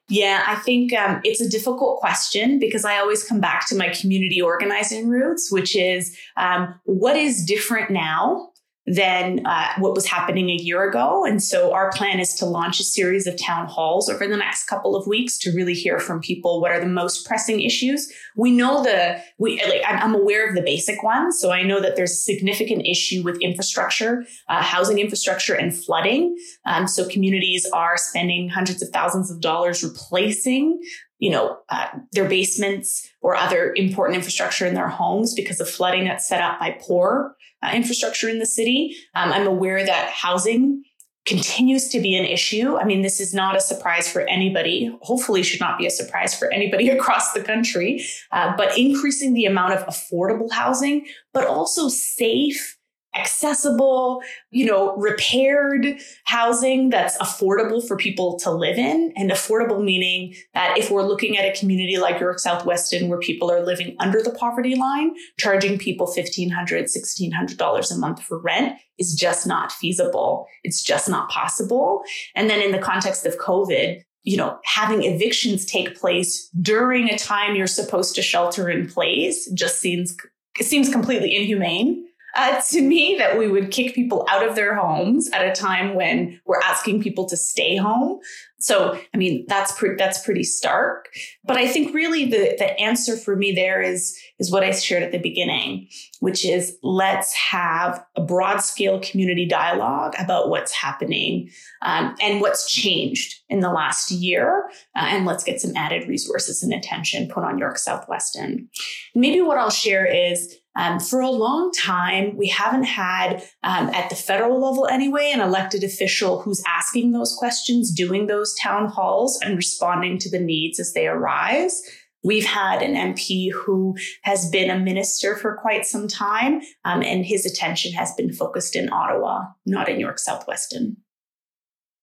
Yeah, 0.08 0.44
I 0.48 0.56
think 0.56 0.94
um, 0.94 1.20
it's 1.26 1.42
a 1.42 1.50
difficult 1.50 2.00
question 2.00 2.58
because 2.58 2.86
I 2.86 2.98
always 3.00 3.24
come 3.24 3.42
back 3.42 3.68
to 3.68 3.76
my 3.76 3.90
community 3.90 4.42
organizing 4.42 5.10
roots, 5.10 5.52
which 5.52 5.76
is 5.76 6.18
um, 6.38 6.80
what 6.86 7.18
is 7.18 7.46
different 7.46 7.92
now 7.92 8.49
than 8.90 9.46
uh, 9.46 9.68
what 9.78 9.94
was 9.94 10.08
happening 10.08 10.50
a 10.50 10.56
year 10.56 10.90
ago. 10.90 11.24
And 11.24 11.44
so 11.44 11.72
our 11.74 11.92
plan 11.92 12.20
is 12.20 12.34
to 12.36 12.46
launch 12.46 12.80
a 12.80 12.84
series 12.84 13.28
of 13.28 13.40
town 13.40 13.68
halls 13.68 14.10
over 14.10 14.28
the 14.28 14.36
next 14.36 14.66
couple 14.66 14.96
of 14.96 15.06
weeks 15.06 15.38
to 15.40 15.52
really 15.52 15.76
hear 15.76 16.00
from 16.00 16.20
people 16.20 16.60
what 16.60 16.72
are 16.72 16.80
the 16.80 16.88
most 16.88 17.28
pressing 17.28 17.62
issues. 17.62 18.12
We 18.36 18.52
know 18.52 18.82
the 18.82 19.22
we 19.38 19.62
like 19.64 19.84
I'm 19.88 20.16
aware 20.16 20.50
of 20.50 20.56
the 20.56 20.64
basic 20.64 21.04
ones, 21.04 21.40
so 21.40 21.52
I 21.52 21.62
know 21.62 21.80
that 21.80 21.96
there's 21.96 22.14
a 22.14 22.16
significant 22.16 22.88
issue 22.88 23.22
with 23.22 23.40
infrastructure, 23.42 24.26
uh, 24.48 24.64
housing 24.64 24.98
infrastructure, 24.98 25.54
and 25.54 25.76
flooding. 25.76 26.36
Um, 26.66 26.88
so 26.88 27.08
communities 27.08 27.70
are 27.72 27.96
spending 27.96 28.50
hundreds 28.50 28.82
of 28.82 28.90
thousands 28.90 29.30
of 29.30 29.40
dollars 29.40 29.84
replacing 29.84 30.82
you 31.20 31.30
know, 31.30 31.58
uh, 31.68 31.88
their 32.14 32.30
basements 32.30 33.06
or 33.22 33.36
other 33.36 33.74
important 33.76 34.16
infrastructure 34.16 34.66
in 34.66 34.74
their 34.74 34.88
homes 34.88 35.34
because 35.34 35.60
of 35.60 35.70
flooding 35.70 36.06
that's 36.06 36.28
set 36.28 36.42
up 36.42 36.58
by 36.62 36.78
poor 36.80 37.36
uh, 37.64 37.72
infrastructure 37.74 38.30
in 38.30 38.40
the 38.40 38.46
city. 38.46 38.96
Um, 39.16 39.32
I'm 39.32 39.48
aware 39.48 39.86
that 39.86 40.10
housing 40.10 40.84
continues 41.26 41.90
to 41.90 42.00
be 42.00 42.16
an 42.16 42.26
issue. 42.26 42.78
I 42.78 42.86
mean, 42.86 43.04
this 43.04 43.20
is 43.20 43.34
not 43.34 43.56
a 43.56 43.62
surprise 43.62 44.12
for 44.12 44.22
anybody. 44.22 44.92
Hopefully, 45.02 45.44
should 45.44 45.60
not 45.60 45.78
be 45.78 45.86
a 45.86 45.92
surprise 45.92 46.38
for 46.38 46.52
anybody 46.52 46.90
across 46.98 47.34
the 47.34 47.42
country. 47.42 48.04
Uh, 48.32 48.56
but 48.58 48.78
increasing 48.78 49.34
the 49.34 49.46
amount 49.46 49.74
of 49.74 49.86
affordable 49.86 50.52
housing, 50.52 51.06
but 51.34 51.46
also 51.46 51.88
safe 51.88 52.79
accessible, 53.16 54.22
you 54.52 54.66
know, 54.66 54.96
repaired 54.96 56.00
housing 56.26 56.90
that's 56.90 57.18
affordable 57.18 57.86
for 57.86 57.98
people 57.98 58.38
to 58.40 58.52
live 58.52 58.78
in. 58.78 59.12
And 59.16 59.32
affordable 59.32 59.84
meaning 59.84 60.36
that 60.54 60.78
if 60.78 60.92
we're 60.92 61.04
looking 61.04 61.38
at 61.38 61.46
a 61.46 61.60
community 61.60 61.98
like 61.98 62.20
York 62.20 62.40
South-Weston 62.40 63.10
where 63.10 63.20
people 63.20 63.52
are 63.52 63.66
living 63.66 63.96
under 64.00 64.22
the 64.22 64.32
poverty 64.32 64.76
line, 64.76 65.16
charging 65.38 65.80
people 65.80 66.08
$1,500, 66.08 66.52
$1,600 66.52 67.92
a 67.92 67.96
month 67.98 68.22
for 68.22 68.40
rent 68.40 68.78
is 68.98 69.16
just 69.16 69.48
not 69.48 69.72
feasible. 69.72 70.46
It's 70.64 70.84
just 70.84 71.10
not 71.10 71.30
possible. 71.30 72.04
And 72.36 72.50
then 72.50 72.62
in 72.62 72.72
the 72.72 72.80
context 72.80 73.26
of 73.26 73.38
COVID, 73.38 74.04
you 74.24 74.38
know, 74.38 74.60
having 74.66 75.04
evictions 75.04 75.66
take 75.66 76.00
place 76.00 76.50
during 76.62 77.10
a 77.10 77.18
time 77.18 77.56
you're 77.56 77.68
supposed 77.68 78.16
to 78.16 78.22
shelter 78.22 78.70
in 78.70 78.88
place 78.88 79.50
just 79.52 79.80
seems, 79.80 80.16
it 80.60 80.66
seems 80.66 80.90
completely 80.90 81.36
inhumane 81.36 82.06
uh, 82.36 82.62
to 82.70 82.82
me 82.82 83.16
that 83.18 83.38
we 83.38 83.48
would 83.48 83.72
kick 83.72 83.96
people 83.96 84.26
out 84.30 84.48
of 84.48 84.56
their 84.56 84.76
homes 84.76 85.30
at 85.32 85.48
a 85.48 85.54
time 85.54 85.96
when 85.96 86.40
we're 86.46 86.60
asking 86.64 87.02
people 87.02 87.28
to 87.28 87.38
stay 87.38 87.76
home. 87.76 88.20
So, 88.62 89.00
I 89.14 89.18
mean, 89.18 89.46
that's 89.48 89.72
pretty, 89.72 89.96
that's 89.96 90.24
pretty 90.24 90.44
stark. 90.44 91.08
But 91.46 91.56
I 91.56 91.66
think 91.68 91.96
really 91.96 92.26
the, 92.26 92.56
the 92.58 92.78
answer 92.78 93.16
for 93.16 93.38
me 93.38 93.54
there 93.54 93.82
is, 93.82 94.18
is 94.38 94.52
what 94.52 94.64
I 94.64 94.72
shared 94.72 95.02
at 95.02 95.14
the 95.14 95.18
beginning, 95.18 95.88
which 96.20 96.46
is 96.46 96.78
let's 96.84 97.34
have 97.34 98.04
a 98.18 98.22
broad 98.22 98.58
scale 98.58 99.00
community 99.00 99.48
dialogue 99.48 100.14
about 100.20 100.50
what's 100.50 100.74
happening 100.74 101.50
um, 101.82 102.16
and 102.22 102.42
what's 102.42 102.70
changed 102.70 103.40
in 103.48 103.62
the 103.62 103.72
last 103.72 104.12
year. 104.12 104.70
Uh, 104.94 105.06
and 105.08 105.26
let's 105.26 105.46
get 105.46 105.62
some 105.62 105.76
added 105.78 106.10
resources 106.10 106.62
and 106.62 106.74
attention 106.74 107.30
put 107.30 107.46
on 107.46 107.58
York 107.58 107.78
South-Weston. 107.78 108.70
Maybe 109.16 109.40
what 109.40 109.58
I'll 109.58 109.70
share 109.70 110.06
is 110.06 110.58
um, 110.80 110.98
for 110.98 111.20
a 111.20 111.30
long 111.30 111.74
time, 111.74 112.38
we 112.38 112.48
haven't 112.48 112.86
had, 112.86 113.44
um, 113.64 113.90
at 113.90 114.10
the 114.10 114.16
federal 114.16 114.62
level 114.62 114.88
anyway, 114.88 115.30
an 115.34 115.42
elected 115.42 115.84
official 115.84 116.42
who's 116.42 116.64
asking 116.66 117.12
those 117.12 117.36
questions, 117.38 117.92
doing 117.92 118.28
those 118.28 118.56
town 118.56 118.88
halls, 118.88 119.38
and 119.42 119.58
responding 119.58 120.18
to 120.20 120.30
the 120.30 120.40
needs 120.40 120.80
as 120.80 120.94
they 120.94 121.06
arise. 121.06 121.82
We've 122.24 122.46
had 122.46 122.82
an 122.82 122.96
MP 122.96 123.52
who 123.52 123.98
has 124.24 124.50
been 124.50 124.70
a 124.70 124.80
minister 124.80 125.36
for 125.36 125.58
quite 125.58 125.86
some 125.86 126.08
time, 126.08 126.62
um, 126.86 127.04
and 127.04 127.26
his 127.26 127.46
attention 127.46 127.92
has 127.92 128.14
been 128.14 128.32
focused 128.32 128.78
in 128.78 128.90
Ottawa, 128.90 129.48
not 129.66 129.90
in 129.90 130.00
York 130.00 130.18
South-Weston. 130.18 130.96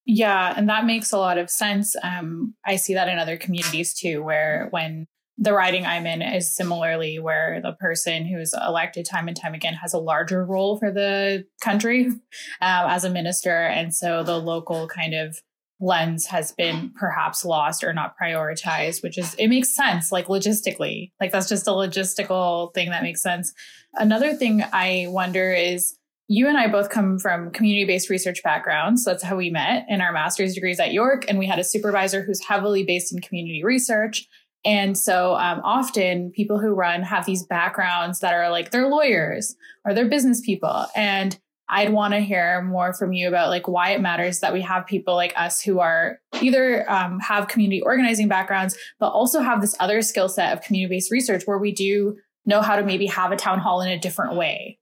Yeah, 0.05 0.53
and 0.55 0.69
that 0.69 0.85
makes 0.85 1.11
a 1.11 1.17
lot 1.17 1.39
of 1.39 1.49
sense. 1.49 1.95
Um, 2.03 2.53
I 2.63 2.75
see 2.75 2.93
that 2.93 3.09
in 3.09 3.17
other 3.17 3.37
communities 3.37 3.95
too, 3.95 4.23
where 4.23 4.67
when 4.69 5.07
the 5.37 5.53
riding 5.53 5.85
I'm 5.85 6.07
in 6.07 6.21
is 6.21 6.55
similarly 6.55 7.19
where 7.19 7.61
the 7.61 7.73
person 7.73 8.25
who's 8.25 8.53
elected 8.53 9.05
time 9.05 9.27
and 9.27 9.37
time 9.37 9.53
again 9.53 9.75
has 9.75 9.93
a 9.93 9.99
larger 9.99 10.43
role 10.43 10.77
for 10.77 10.91
the 10.91 11.45
country 11.61 12.07
uh, 12.61 12.87
as 12.89 13.03
a 13.03 13.09
minister. 13.09 13.55
And 13.65 13.93
so 13.93 14.23
the 14.23 14.37
local 14.37 14.87
kind 14.87 15.13
of 15.13 15.41
lens 15.79 16.25
has 16.25 16.51
been 16.53 16.91
perhaps 16.99 17.45
lost 17.45 17.83
or 17.83 17.93
not 17.93 18.15
prioritized, 18.19 19.03
which 19.03 19.17
is, 19.17 19.35
it 19.35 19.47
makes 19.47 19.75
sense, 19.75 20.11
like 20.11 20.25
logistically. 20.25 21.11
Like 21.21 21.31
that's 21.31 21.49
just 21.49 21.67
a 21.67 21.71
logistical 21.71 22.73
thing 22.73 22.89
that 22.89 23.03
makes 23.03 23.21
sense. 23.21 23.53
Another 23.93 24.33
thing 24.33 24.63
I 24.73 25.05
wonder 25.09 25.53
is, 25.53 25.95
you 26.29 26.49
and 26.49 26.57
I 26.57 26.67
both 26.67 26.89
come 26.89 27.19
from 27.19 27.51
community 27.51 27.85
based 27.85 28.09
research 28.09 28.43
backgrounds. 28.43 29.03
So 29.03 29.11
that's 29.11 29.23
how 29.23 29.37
we 29.37 29.49
met 29.49 29.85
in 29.87 30.01
our 30.01 30.11
master's 30.11 30.53
degrees 30.53 30.79
at 30.79 30.91
York. 30.91 31.23
And 31.29 31.39
we 31.39 31.47
had 31.47 31.57
a 31.57 31.63
supervisor 31.63 32.21
who's 32.21 32.43
heavily 32.43 32.83
based 32.83 33.13
in 33.13 33.21
community 33.21 33.63
research. 33.63 34.27
And 34.67 34.97
so 34.97 35.35
um, 35.35 35.61
often 35.63 36.29
people 36.31 36.59
who 36.59 36.73
run 36.73 37.01
have 37.01 37.25
these 37.25 37.45
backgrounds 37.45 38.19
that 38.19 38.33
are 38.33 38.49
like 38.49 38.71
they're 38.71 38.89
lawyers 38.89 39.55
or 39.85 39.93
they're 39.93 40.09
business 40.09 40.41
people. 40.41 40.87
And 40.93 41.39
I'd 41.69 41.93
want 41.93 42.13
to 42.13 42.19
hear 42.19 42.61
more 42.61 42.93
from 42.93 43.13
you 43.13 43.29
about 43.29 43.47
like 43.47 43.69
why 43.69 43.91
it 43.91 44.01
matters 44.01 44.41
that 44.41 44.51
we 44.51 44.61
have 44.63 44.85
people 44.85 45.15
like 45.15 45.33
us 45.37 45.61
who 45.61 45.79
are 45.79 46.19
either 46.41 46.89
um, 46.91 47.21
have 47.21 47.47
community 47.47 47.81
organizing 47.81 48.27
backgrounds, 48.27 48.77
but 48.99 49.07
also 49.07 49.39
have 49.39 49.61
this 49.61 49.75
other 49.79 50.01
skill 50.01 50.27
set 50.27 50.51
of 50.51 50.61
community 50.61 50.95
based 50.95 51.11
research 51.11 51.43
where 51.45 51.57
we 51.57 51.71
do 51.71 52.17
know 52.45 52.61
how 52.61 52.75
to 52.75 52.83
maybe 52.83 53.05
have 53.05 53.31
a 53.31 53.37
town 53.37 53.59
hall 53.59 53.79
in 53.79 53.89
a 53.89 53.97
different 53.97 54.35
way. 54.35 54.79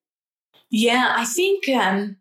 Yeah, 0.72 1.14
I 1.16 1.26
think 1.26 1.70
um, 1.70 2.18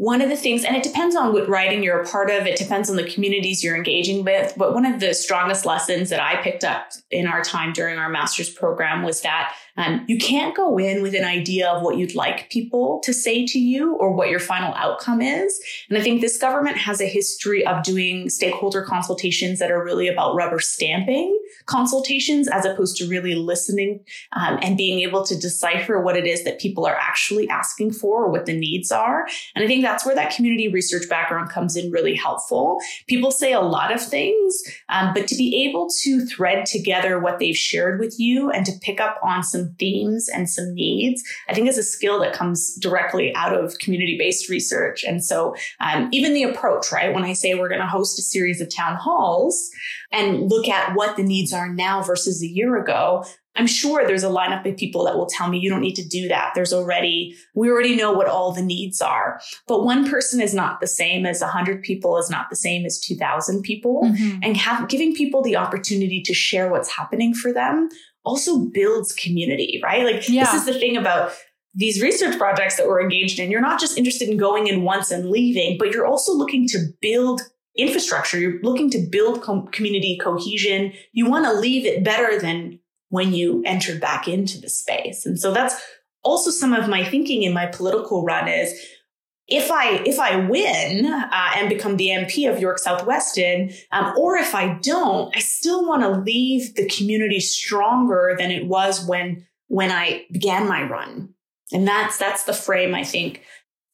one 0.00 0.22
of 0.22 0.30
the 0.30 0.36
things, 0.36 0.64
and 0.64 0.74
it 0.74 0.82
depends 0.82 1.14
on 1.14 1.34
what 1.34 1.46
writing 1.46 1.82
you're 1.82 2.00
a 2.00 2.06
part 2.06 2.30
of, 2.30 2.46
it 2.46 2.56
depends 2.56 2.88
on 2.88 2.96
the 2.96 3.04
communities 3.04 3.62
you're 3.62 3.76
engaging 3.76 4.24
with. 4.24 4.54
But 4.56 4.72
one 4.72 4.86
of 4.86 4.98
the 4.98 5.12
strongest 5.12 5.66
lessons 5.66 6.08
that 6.08 6.22
I 6.22 6.40
picked 6.40 6.64
up 6.64 6.92
in 7.10 7.26
our 7.26 7.44
time 7.44 7.74
during 7.74 7.98
our 7.98 8.08
master's 8.08 8.48
program 8.48 9.02
was 9.02 9.20
that 9.20 9.52
um, 9.80 10.04
you 10.06 10.18
can't 10.18 10.54
go 10.54 10.78
in 10.78 11.00
with 11.00 11.14
an 11.14 11.24
idea 11.24 11.66
of 11.68 11.82
what 11.82 11.96
you'd 11.96 12.14
like 12.14 12.50
people 12.50 13.00
to 13.02 13.14
say 13.14 13.46
to 13.46 13.58
you 13.58 13.94
or 13.94 14.12
what 14.12 14.28
your 14.28 14.38
final 14.38 14.74
outcome 14.74 15.22
is. 15.22 15.58
And 15.88 15.96
I 15.96 16.02
think 16.02 16.20
this 16.20 16.36
government 16.36 16.76
has 16.76 17.00
a 17.00 17.06
history 17.06 17.66
of 17.66 17.82
doing 17.82 18.28
stakeholder 18.28 18.82
consultations 18.82 19.58
that 19.58 19.70
are 19.70 19.82
really 19.82 20.06
about 20.06 20.34
rubber 20.34 20.58
stamping 20.58 21.34
consultations 21.64 22.46
as 22.48 22.66
opposed 22.66 22.96
to 22.98 23.08
really 23.08 23.34
listening 23.34 24.00
um, 24.32 24.58
and 24.60 24.76
being 24.76 25.00
able 25.00 25.24
to 25.24 25.38
decipher 25.38 26.00
what 26.00 26.16
it 26.16 26.26
is 26.26 26.44
that 26.44 26.60
people 26.60 26.84
are 26.84 26.96
actually 26.96 27.48
asking 27.48 27.92
for 27.92 28.24
or 28.24 28.30
what 28.30 28.44
the 28.44 28.56
needs 28.56 28.92
are. 28.92 29.26
And 29.54 29.64
I 29.64 29.66
think 29.66 29.82
that's 29.82 30.04
where 30.04 30.14
that 30.14 30.34
community 30.34 30.68
research 30.68 31.08
background 31.08 31.50
comes 31.50 31.76
in 31.76 31.90
really 31.90 32.14
helpful. 32.14 32.80
People 33.06 33.30
say 33.30 33.52
a 33.52 33.60
lot 33.60 33.94
of 33.94 34.02
things, 34.02 34.62
um, 34.90 35.14
but 35.14 35.26
to 35.28 35.36
be 35.36 35.64
able 35.64 35.88
to 36.02 36.26
thread 36.26 36.66
together 36.66 37.18
what 37.18 37.38
they've 37.38 37.56
shared 37.56 37.98
with 37.98 38.18
you 38.18 38.50
and 38.50 38.66
to 38.66 38.72
pick 38.82 39.00
up 39.00 39.18
on 39.22 39.42
some 39.42 39.69
some 39.70 39.76
themes 39.78 40.28
and 40.28 40.48
some 40.48 40.74
needs, 40.74 41.22
I 41.48 41.54
think 41.54 41.68
is 41.68 41.78
a 41.78 41.82
skill 41.82 42.20
that 42.20 42.32
comes 42.32 42.76
directly 42.76 43.34
out 43.34 43.54
of 43.54 43.78
community 43.78 44.16
based 44.18 44.48
research. 44.48 45.04
And 45.04 45.24
so, 45.24 45.54
um, 45.80 46.08
even 46.12 46.34
the 46.34 46.44
approach, 46.44 46.92
right? 46.92 47.12
When 47.14 47.24
I 47.24 47.32
say 47.32 47.54
we're 47.54 47.68
going 47.68 47.80
to 47.80 47.86
host 47.86 48.18
a 48.18 48.22
series 48.22 48.60
of 48.60 48.74
town 48.74 48.96
halls 48.96 49.70
and 50.12 50.48
look 50.48 50.68
at 50.68 50.94
what 50.94 51.16
the 51.16 51.22
needs 51.22 51.52
are 51.52 51.72
now 51.72 52.02
versus 52.02 52.42
a 52.42 52.46
year 52.46 52.80
ago, 52.80 53.24
I'm 53.56 53.66
sure 53.66 54.06
there's 54.06 54.22
a 54.22 54.28
lineup 54.28 54.64
of 54.64 54.76
people 54.76 55.04
that 55.04 55.16
will 55.16 55.26
tell 55.26 55.48
me 55.48 55.58
you 55.58 55.68
don't 55.68 55.80
need 55.80 55.96
to 55.96 56.06
do 56.06 56.28
that. 56.28 56.52
There's 56.54 56.72
already, 56.72 57.36
we 57.54 57.68
already 57.68 57.96
know 57.96 58.12
what 58.12 58.28
all 58.28 58.52
the 58.52 58.62
needs 58.62 59.02
are. 59.02 59.40
But 59.66 59.84
one 59.84 60.08
person 60.08 60.40
is 60.40 60.54
not 60.54 60.80
the 60.80 60.86
same 60.86 61.26
as 61.26 61.40
100 61.40 61.82
people, 61.82 62.16
is 62.16 62.30
not 62.30 62.48
the 62.48 62.56
same 62.56 62.86
as 62.86 63.00
2,000 63.00 63.62
people. 63.62 64.02
Mm-hmm. 64.04 64.38
And 64.42 64.56
have, 64.56 64.88
giving 64.88 65.14
people 65.14 65.42
the 65.42 65.56
opportunity 65.56 66.22
to 66.22 66.32
share 66.32 66.70
what's 66.70 66.90
happening 66.90 67.34
for 67.34 67.52
them 67.52 67.88
also 68.24 68.58
builds 68.58 69.12
community, 69.12 69.80
right? 69.82 70.04
Like 70.04 70.28
yeah. 70.28 70.44
this 70.44 70.54
is 70.54 70.66
the 70.66 70.78
thing 70.78 70.96
about 70.96 71.32
these 71.74 72.02
research 72.02 72.36
projects 72.36 72.76
that 72.76 72.86
we're 72.86 73.02
engaged 73.02 73.38
in. 73.38 73.50
You're 73.50 73.60
not 73.60 73.80
just 73.80 73.96
interested 73.96 74.28
in 74.28 74.36
going 74.36 74.66
in 74.66 74.82
once 74.82 75.10
and 75.10 75.30
leaving, 75.30 75.78
but 75.78 75.92
you're 75.92 76.06
also 76.06 76.32
looking 76.32 76.66
to 76.68 76.78
build 77.00 77.42
infrastructure. 77.76 78.38
You're 78.38 78.60
looking 78.62 78.90
to 78.90 78.98
build 78.98 79.42
com- 79.42 79.68
community 79.68 80.18
cohesion. 80.20 80.92
You 81.12 81.30
want 81.30 81.44
to 81.46 81.52
leave 81.52 81.86
it 81.86 82.04
better 82.04 82.38
than 82.38 82.80
when 83.08 83.32
you 83.32 83.62
entered 83.64 84.00
back 84.00 84.28
into 84.28 84.60
the 84.60 84.68
space. 84.68 85.24
And 85.26 85.38
so 85.38 85.52
that's 85.52 85.80
also 86.22 86.50
some 86.50 86.72
of 86.72 86.88
my 86.88 87.04
thinking 87.04 87.42
in 87.42 87.52
my 87.52 87.66
political 87.66 88.24
run 88.24 88.48
is 88.48 88.74
if 89.50 89.70
I 89.70 90.02
if 90.06 90.18
I 90.18 90.36
win 90.36 91.06
uh, 91.06 91.50
and 91.56 91.68
become 91.68 91.96
the 91.96 92.08
MP 92.08 92.50
of 92.50 92.60
York 92.60 92.78
South 92.78 93.04
Weston, 93.04 93.72
um, 93.90 94.14
or 94.16 94.36
if 94.36 94.54
I 94.54 94.78
don't, 94.80 95.36
I 95.36 95.40
still 95.40 95.86
want 95.86 96.02
to 96.02 96.08
leave 96.08 96.74
the 96.76 96.88
community 96.88 97.40
stronger 97.40 98.36
than 98.38 98.50
it 98.50 98.66
was 98.66 99.04
when 99.04 99.46
when 99.66 99.90
I 99.90 100.26
began 100.30 100.68
my 100.68 100.84
run. 100.84 101.34
And 101.72 101.86
that's 101.86 102.16
that's 102.16 102.44
the 102.44 102.52
frame 102.52 102.94
I 102.94 103.04
think. 103.04 103.42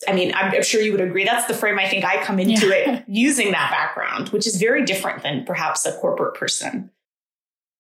I 0.07 0.13
mean, 0.13 0.35
I'm, 0.35 0.53
I'm 0.53 0.63
sure 0.63 0.83
you 0.83 0.93
would 0.93 1.01
agree. 1.01 1.25
That's 1.25 1.47
the 1.47 1.55
frame 1.55 1.79
I 1.79 1.89
think 1.89 2.05
I 2.05 2.23
come 2.23 2.39
into 2.39 2.67
yeah. 2.69 2.75
it 2.75 3.05
using 3.09 3.53
that 3.53 3.71
background, 3.71 4.29
which 4.29 4.47
is 4.47 4.57
very 4.57 4.85
different 4.85 5.23
than 5.23 5.45
perhaps 5.47 5.87
a 5.87 5.93
corporate 5.99 6.35
person. 6.35 6.91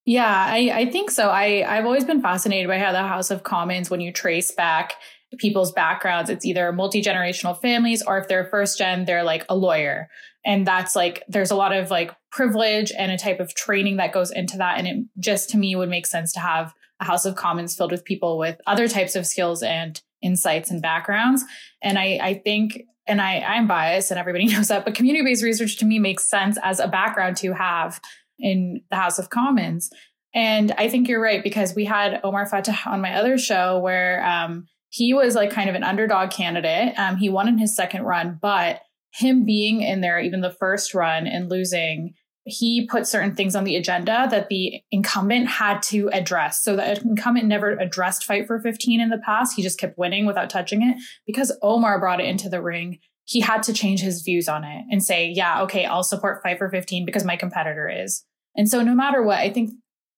Yeah, 0.06 0.24
I, 0.24 0.70
I 0.72 0.90
think 0.90 1.10
so. 1.10 1.28
I, 1.28 1.64
I've 1.66 1.84
always 1.84 2.04
been 2.04 2.22
fascinated 2.22 2.68
by 2.68 2.78
how 2.78 2.92
the 2.92 3.02
House 3.02 3.30
of 3.30 3.42
Commons, 3.42 3.90
when 3.90 4.00
you 4.00 4.12
trace 4.12 4.52
back 4.52 4.94
people's 5.38 5.72
backgrounds, 5.72 6.30
it's 6.30 6.44
either 6.44 6.72
multi 6.72 7.02
generational 7.02 7.60
families 7.60 8.02
or 8.02 8.18
if 8.18 8.28
they're 8.28 8.46
first 8.46 8.78
gen, 8.78 9.04
they're 9.04 9.24
like 9.24 9.44
a 9.48 9.56
lawyer. 9.56 10.08
And 10.44 10.66
that's 10.66 10.94
like, 10.94 11.22
there's 11.28 11.50
a 11.50 11.56
lot 11.56 11.72
of 11.72 11.90
like 11.90 12.12
privilege 12.30 12.92
and 12.96 13.10
a 13.10 13.18
type 13.18 13.40
of 13.40 13.54
training 13.54 13.96
that 13.96 14.12
goes 14.12 14.30
into 14.30 14.58
that. 14.58 14.78
And 14.78 14.86
it 14.86 15.06
just 15.18 15.50
to 15.50 15.58
me 15.58 15.74
would 15.74 15.88
make 15.88 16.06
sense 16.06 16.32
to 16.32 16.40
have 16.40 16.72
a 17.00 17.04
House 17.04 17.24
of 17.24 17.34
Commons 17.34 17.74
filled 17.74 17.92
with 17.92 18.04
people 18.04 18.38
with 18.38 18.60
other 18.66 18.88
types 18.88 19.16
of 19.16 19.26
skills 19.26 19.62
and 19.62 20.00
insights 20.22 20.70
and 20.70 20.80
backgrounds. 20.80 21.44
And 21.82 21.98
I, 21.98 22.18
I 22.22 22.34
think, 22.44 22.82
and 23.06 23.20
I, 23.20 23.40
I'm 23.40 23.66
biased 23.66 24.10
and 24.10 24.18
everybody 24.18 24.46
knows 24.52 24.68
that, 24.68 24.84
but 24.84 24.94
community 24.94 25.24
based 25.24 25.42
research 25.42 25.78
to 25.78 25.84
me 25.84 25.98
makes 25.98 26.28
sense 26.28 26.58
as 26.62 26.80
a 26.80 26.88
background 26.88 27.36
to 27.38 27.52
have 27.52 28.00
in 28.38 28.82
the 28.90 28.96
House 28.96 29.18
of 29.18 29.30
Commons. 29.30 29.90
And 30.34 30.72
I 30.72 30.88
think 30.88 31.08
you're 31.08 31.22
right 31.22 31.42
because 31.42 31.74
we 31.74 31.86
had 31.86 32.20
Omar 32.22 32.46
Fatah 32.46 32.78
on 32.86 33.00
my 33.00 33.14
other 33.14 33.38
show 33.38 33.78
where 33.78 34.24
um, 34.24 34.68
he 34.96 35.12
was 35.12 35.34
like 35.34 35.50
kind 35.50 35.68
of 35.68 35.74
an 35.74 35.84
underdog 35.84 36.30
candidate. 36.30 36.98
Um, 36.98 37.18
he 37.18 37.28
won 37.28 37.48
in 37.48 37.58
his 37.58 37.76
second 37.76 38.04
run, 38.04 38.38
but 38.40 38.80
him 39.12 39.44
being 39.44 39.82
in 39.82 40.00
there, 40.00 40.18
even 40.18 40.40
the 40.40 40.56
first 40.58 40.94
run 40.94 41.26
and 41.26 41.50
losing, 41.50 42.14
he 42.44 42.86
put 42.86 43.06
certain 43.06 43.34
things 43.34 43.54
on 43.54 43.64
the 43.64 43.76
agenda 43.76 44.26
that 44.30 44.48
the 44.48 44.80
incumbent 44.90 45.48
had 45.48 45.82
to 45.82 46.08
address. 46.14 46.62
So 46.62 46.76
the 46.76 46.98
incumbent 47.02 47.44
never 47.44 47.72
addressed 47.72 48.24
Fight 48.24 48.46
for 48.46 48.58
15 48.58 48.98
in 48.98 49.10
the 49.10 49.18
past. 49.18 49.54
He 49.54 49.62
just 49.62 49.78
kept 49.78 49.98
winning 49.98 50.24
without 50.24 50.48
touching 50.48 50.80
it 50.80 50.96
because 51.26 51.52
Omar 51.60 52.00
brought 52.00 52.20
it 52.20 52.26
into 52.26 52.48
the 52.48 52.62
ring. 52.62 52.98
He 53.24 53.40
had 53.40 53.62
to 53.64 53.74
change 53.74 54.00
his 54.00 54.22
views 54.22 54.48
on 54.48 54.64
it 54.64 54.86
and 54.90 55.04
say, 55.04 55.28
yeah, 55.28 55.60
okay, 55.64 55.84
I'll 55.84 56.04
support 56.04 56.42
Fight 56.42 56.56
for 56.56 56.70
15 56.70 57.04
because 57.04 57.24
my 57.24 57.36
competitor 57.36 57.86
is. 57.86 58.24
And 58.56 58.66
so 58.66 58.80
no 58.80 58.94
matter 58.94 59.22
what, 59.22 59.40
I 59.40 59.50
think, 59.50 59.72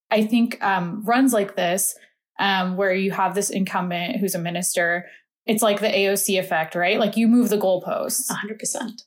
I 0.08 0.24
think 0.24 0.62
um, 0.62 1.02
runs 1.04 1.32
like 1.32 1.56
this, 1.56 1.96
um, 2.38 2.76
where 2.76 2.94
you 2.94 3.10
have 3.10 3.34
this 3.34 3.50
incumbent 3.50 4.16
who's 4.16 4.34
a 4.34 4.38
minister, 4.38 5.06
it's 5.46 5.62
like 5.62 5.80
the 5.80 5.88
AOC 5.88 6.38
effect, 6.38 6.74
right? 6.74 6.98
Like 6.98 7.16
you 7.16 7.26
move 7.26 7.48
the 7.48 7.58
goalposts. 7.58 8.30
100%. 8.30 9.02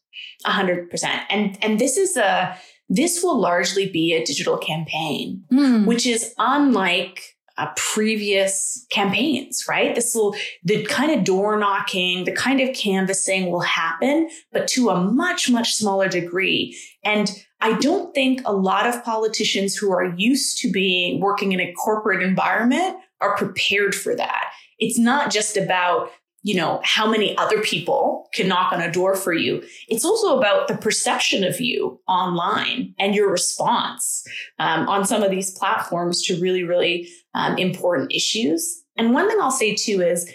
100%. 0.46 1.22
And, 1.30 1.58
and 1.64 1.80
this 1.80 1.98
is 1.98 2.18
a, 2.18 2.58
this 2.90 3.24
will 3.24 3.40
largely 3.40 3.90
be 3.90 4.14
a 4.14 4.24
digital 4.24 4.58
campaign, 4.58 5.46
mm. 5.52 5.86
which 5.86 6.06
is 6.06 6.34
unlike 6.38 7.22
uh, 7.58 7.68
previous 7.76 8.86
campaigns, 8.90 9.66
right? 9.70 9.94
This 9.94 10.16
will, 10.16 10.36
the 10.64 10.84
kind 10.86 11.12
of 11.12 11.24
door 11.24 11.58
knocking, 11.58 12.24
the 12.24 12.32
kind 12.32 12.60
of 12.60 12.76
canvassing 12.76 13.52
will 13.52 13.62
happen, 13.62 14.30
but 14.52 14.68
to 14.70 14.90
a 14.90 15.00
much, 15.00 15.50
much 15.50 15.76
smaller 15.76 16.10
degree. 16.10 16.78
And 17.04 17.32
I 17.60 17.78
don't 17.78 18.14
think 18.16 18.42
a 18.46 18.54
lot 18.54 18.88
of 18.88 19.04
politicians 19.04 19.76
who 19.76 19.92
are 19.92 20.14
used 20.18 20.58
to 20.60 20.72
being 20.72 21.22
working 21.22 21.52
in 21.52 21.60
a 21.60 21.72
corporate 21.74 22.24
environment 22.24 22.98
are 23.22 23.38
prepared 23.38 23.96
for 23.96 24.16
that. 24.16 24.52
It's 24.80 24.98
not 24.98 25.32
just 25.32 25.58
about 25.58 26.12
you 26.44 26.56
know, 26.56 26.82
how 26.84 27.10
many 27.10 27.38
other 27.38 27.62
people 27.62 28.28
can 28.34 28.48
knock 28.48 28.74
on 28.74 28.82
a 28.82 28.92
door 28.92 29.16
for 29.16 29.34
you. 29.34 29.64
It's 29.88 30.04
also 30.04 30.38
about 30.38 30.68
the 30.68 30.78
perception 30.78 31.44
of 31.44 31.62
you 31.62 32.00
online 32.08 32.96
and 32.98 33.14
your 33.14 33.32
response 33.32 34.26
um, 34.58 34.90
on 34.90 35.06
some 35.06 35.22
of 35.22 35.30
these 35.30 35.52
platforms 35.52 36.24
to 36.24 36.42
really, 36.42 36.64
really 36.64 37.10
um, 37.36 37.58
important 37.58 38.12
issues. 38.12 38.84
And 38.98 39.14
one 39.14 39.30
thing 39.30 39.38
I'll 39.40 39.52
say 39.52 39.76
too 39.76 40.02
is 40.02 40.32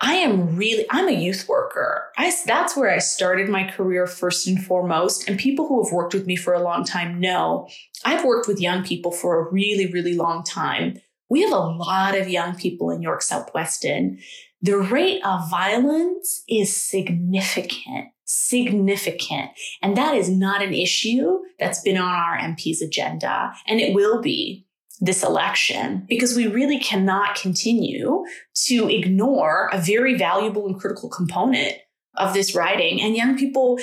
I 0.00 0.14
am 0.16 0.54
really, 0.54 0.86
I'm 0.90 1.08
a 1.08 1.12
youth 1.12 1.48
worker. 1.48 2.10
I, 2.16 2.32
that's 2.46 2.76
where 2.76 2.90
I 2.90 2.98
started 2.98 3.48
my 3.48 3.68
career 3.68 4.06
first 4.06 4.46
and 4.46 4.62
foremost. 4.62 5.28
And 5.28 5.38
people 5.38 5.66
who 5.66 5.82
have 5.82 5.92
worked 5.92 6.14
with 6.14 6.26
me 6.26 6.36
for 6.36 6.52
a 6.52 6.62
long 6.62 6.84
time 6.84 7.18
know 7.18 7.68
I've 8.04 8.24
worked 8.24 8.46
with 8.46 8.60
young 8.60 8.84
people 8.84 9.10
for 9.10 9.40
a 9.40 9.50
really, 9.50 9.90
really 9.90 10.14
long 10.14 10.44
time. 10.44 10.98
We 11.28 11.42
have 11.42 11.52
a 11.52 11.58
lot 11.58 12.16
of 12.16 12.28
young 12.28 12.56
people 12.56 12.90
in 12.90 13.02
York 13.02 13.22
South-Weston 13.22 14.18
the 14.60 14.78
rate 14.78 15.24
of 15.24 15.48
violence 15.50 16.42
is 16.48 16.74
significant, 16.74 18.08
significant. 18.24 19.50
And 19.82 19.96
that 19.96 20.16
is 20.16 20.28
not 20.28 20.62
an 20.62 20.74
issue 20.74 21.38
that's 21.58 21.80
been 21.80 21.96
on 21.96 22.12
our 22.12 22.36
MP's 22.36 22.82
agenda. 22.82 23.52
And 23.66 23.80
it 23.80 23.94
will 23.94 24.20
be 24.20 24.66
this 25.00 25.22
election 25.22 26.04
because 26.08 26.34
we 26.34 26.48
really 26.48 26.80
cannot 26.80 27.36
continue 27.36 28.24
to 28.66 28.88
ignore 28.88 29.70
a 29.72 29.80
very 29.80 30.16
valuable 30.16 30.66
and 30.66 30.78
critical 30.78 31.08
component 31.08 31.74
of 32.16 32.34
this 32.34 32.54
riding. 32.56 33.00
And 33.00 33.16
young 33.16 33.38
people, 33.38 33.78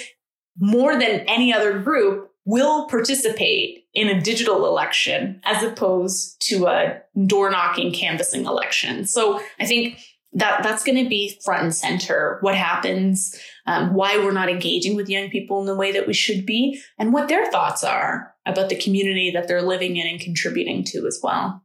more 0.60 1.00
than 1.00 1.22
any 1.22 1.54
other 1.54 1.80
group, 1.80 2.25
will 2.46 2.88
participate 2.88 3.86
in 3.94 4.08
a 4.08 4.22
digital 4.22 4.68
election 4.68 5.42
as 5.44 5.64
opposed 5.64 6.40
to 6.42 6.68
a 6.68 7.02
door 7.26 7.50
knocking 7.50 7.92
canvassing 7.92 8.46
election. 8.46 9.06
So 9.06 9.42
I 9.60 9.66
think 9.66 10.00
that 10.34 10.64
that's 10.64 10.84
going 10.84 11.02
to 11.02 11.10
be 11.10 11.40
front 11.44 11.64
and 11.64 11.74
center. 11.74 12.38
What 12.42 12.56
happens, 12.56 13.40
um, 13.66 13.94
why 13.94 14.18
we're 14.18 14.32
not 14.32 14.50
engaging 14.50 14.96
with 14.96 15.10
young 15.10 15.30
people 15.30 15.62
in 15.62 15.66
the 15.66 15.76
way 15.76 15.94
that 15.94 16.08
we 16.08 16.14
should 16.14 16.46
be, 16.46 16.80
and 17.00 17.14
what 17.14 17.30
their 17.30 17.50
thoughts 17.50 17.84
are 17.84 18.34
about 18.46 18.70
the 18.70 18.76
community 18.76 19.32
that 19.32 19.48
they're 19.48 19.62
living 19.62 19.98
in 19.98 20.06
and 20.06 20.20
contributing 20.20 20.84
to 20.86 21.08
as 21.08 21.20
well. 21.24 21.64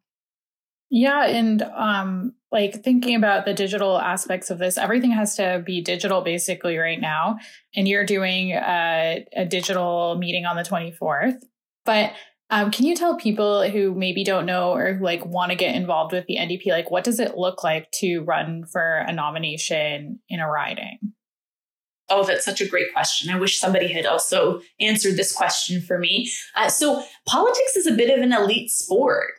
Yeah, 0.88 1.26
and 1.26 1.62
um, 1.62 2.34
like 2.52 2.82
thinking 2.82 3.14
about 3.14 3.44
the 3.44 3.54
digital 3.54 3.98
aspects 3.98 4.50
of 4.50 4.58
this, 4.58 4.76
everything 4.76 5.12
has 5.12 5.36
to 5.36 5.62
be 5.64 5.80
digital 5.80 6.20
basically 6.22 6.76
right 6.78 7.00
now. 7.00 7.38
And 7.74 7.86
you're 7.86 8.04
doing 8.04 8.52
a, 8.52 9.24
a 9.36 9.44
digital 9.44 10.16
meeting 10.18 10.46
on 10.46 10.56
the 10.56 10.62
24th, 10.62 11.42
but 11.84 12.12
um, 12.52 12.72
can 12.72 12.84
you 12.84 12.96
tell 12.96 13.16
people 13.16 13.68
who 13.70 13.94
maybe 13.94 14.24
don't 14.24 14.44
know 14.44 14.72
or 14.72 14.94
who 14.94 15.04
like 15.04 15.24
want 15.24 15.50
to 15.50 15.56
get 15.56 15.76
involved 15.76 16.12
with 16.12 16.26
the 16.26 16.36
NDP, 16.36 16.66
like 16.66 16.90
what 16.90 17.04
does 17.04 17.20
it 17.20 17.38
look 17.38 17.62
like 17.62 17.88
to 18.00 18.22
run 18.22 18.64
for 18.64 19.04
a 19.06 19.12
nomination 19.12 20.18
in 20.28 20.40
a 20.40 20.50
riding? 20.50 20.98
Oh, 22.08 22.24
that's 22.24 22.44
such 22.44 22.60
a 22.60 22.66
great 22.66 22.92
question. 22.92 23.30
I 23.30 23.38
wish 23.38 23.60
somebody 23.60 23.86
had 23.86 24.04
also 24.04 24.60
answered 24.80 25.16
this 25.16 25.32
question 25.32 25.80
for 25.80 25.96
me. 25.96 26.28
Uh, 26.56 26.68
so, 26.68 27.04
politics 27.24 27.76
is 27.76 27.86
a 27.86 27.92
bit 27.92 28.10
of 28.10 28.20
an 28.20 28.32
elite 28.32 28.70
sport. 28.70 29.34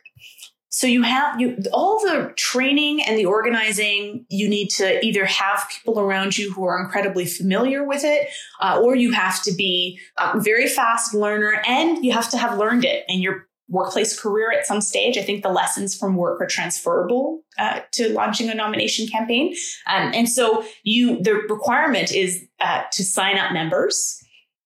So 0.72 0.86
you 0.86 1.02
have 1.02 1.38
you 1.38 1.58
all 1.70 2.00
the 2.00 2.32
training 2.34 3.02
and 3.02 3.18
the 3.18 3.26
organizing. 3.26 4.24
You 4.30 4.48
need 4.48 4.70
to 4.70 5.04
either 5.04 5.26
have 5.26 5.66
people 5.70 6.00
around 6.00 6.38
you 6.38 6.50
who 6.50 6.64
are 6.64 6.82
incredibly 6.82 7.26
familiar 7.26 7.86
with 7.86 8.04
it, 8.04 8.28
uh, 8.58 8.80
or 8.82 8.96
you 8.96 9.12
have 9.12 9.42
to 9.42 9.52
be 9.52 10.00
a 10.18 10.40
very 10.40 10.66
fast 10.66 11.12
learner, 11.12 11.62
and 11.66 12.02
you 12.02 12.12
have 12.12 12.30
to 12.30 12.38
have 12.38 12.58
learned 12.58 12.86
it 12.86 13.04
in 13.06 13.20
your 13.20 13.46
workplace 13.68 14.18
career 14.18 14.50
at 14.50 14.64
some 14.66 14.80
stage. 14.80 15.18
I 15.18 15.22
think 15.22 15.42
the 15.42 15.50
lessons 15.50 15.94
from 15.94 16.16
work 16.16 16.40
are 16.40 16.46
transferable 16.46 17.42
uh, 17.58 17.80
to 17.92 18.08
launching 18.08 18.48
a 18.48 18.54
nomination 18.54 19.06
campaign, 19.06 19.54
um, 19.86 20.12
and 20.14 20.26
so 20.26 20.64
you 20.84 21.22
the 21.22 21.34
requirement 21.34 22.14
is 22.14 22.46
uh, 22.60 22.84
to 22.92 23.04
sign 23.04 23.36
up 23.36 23.52
members 23.52 24.18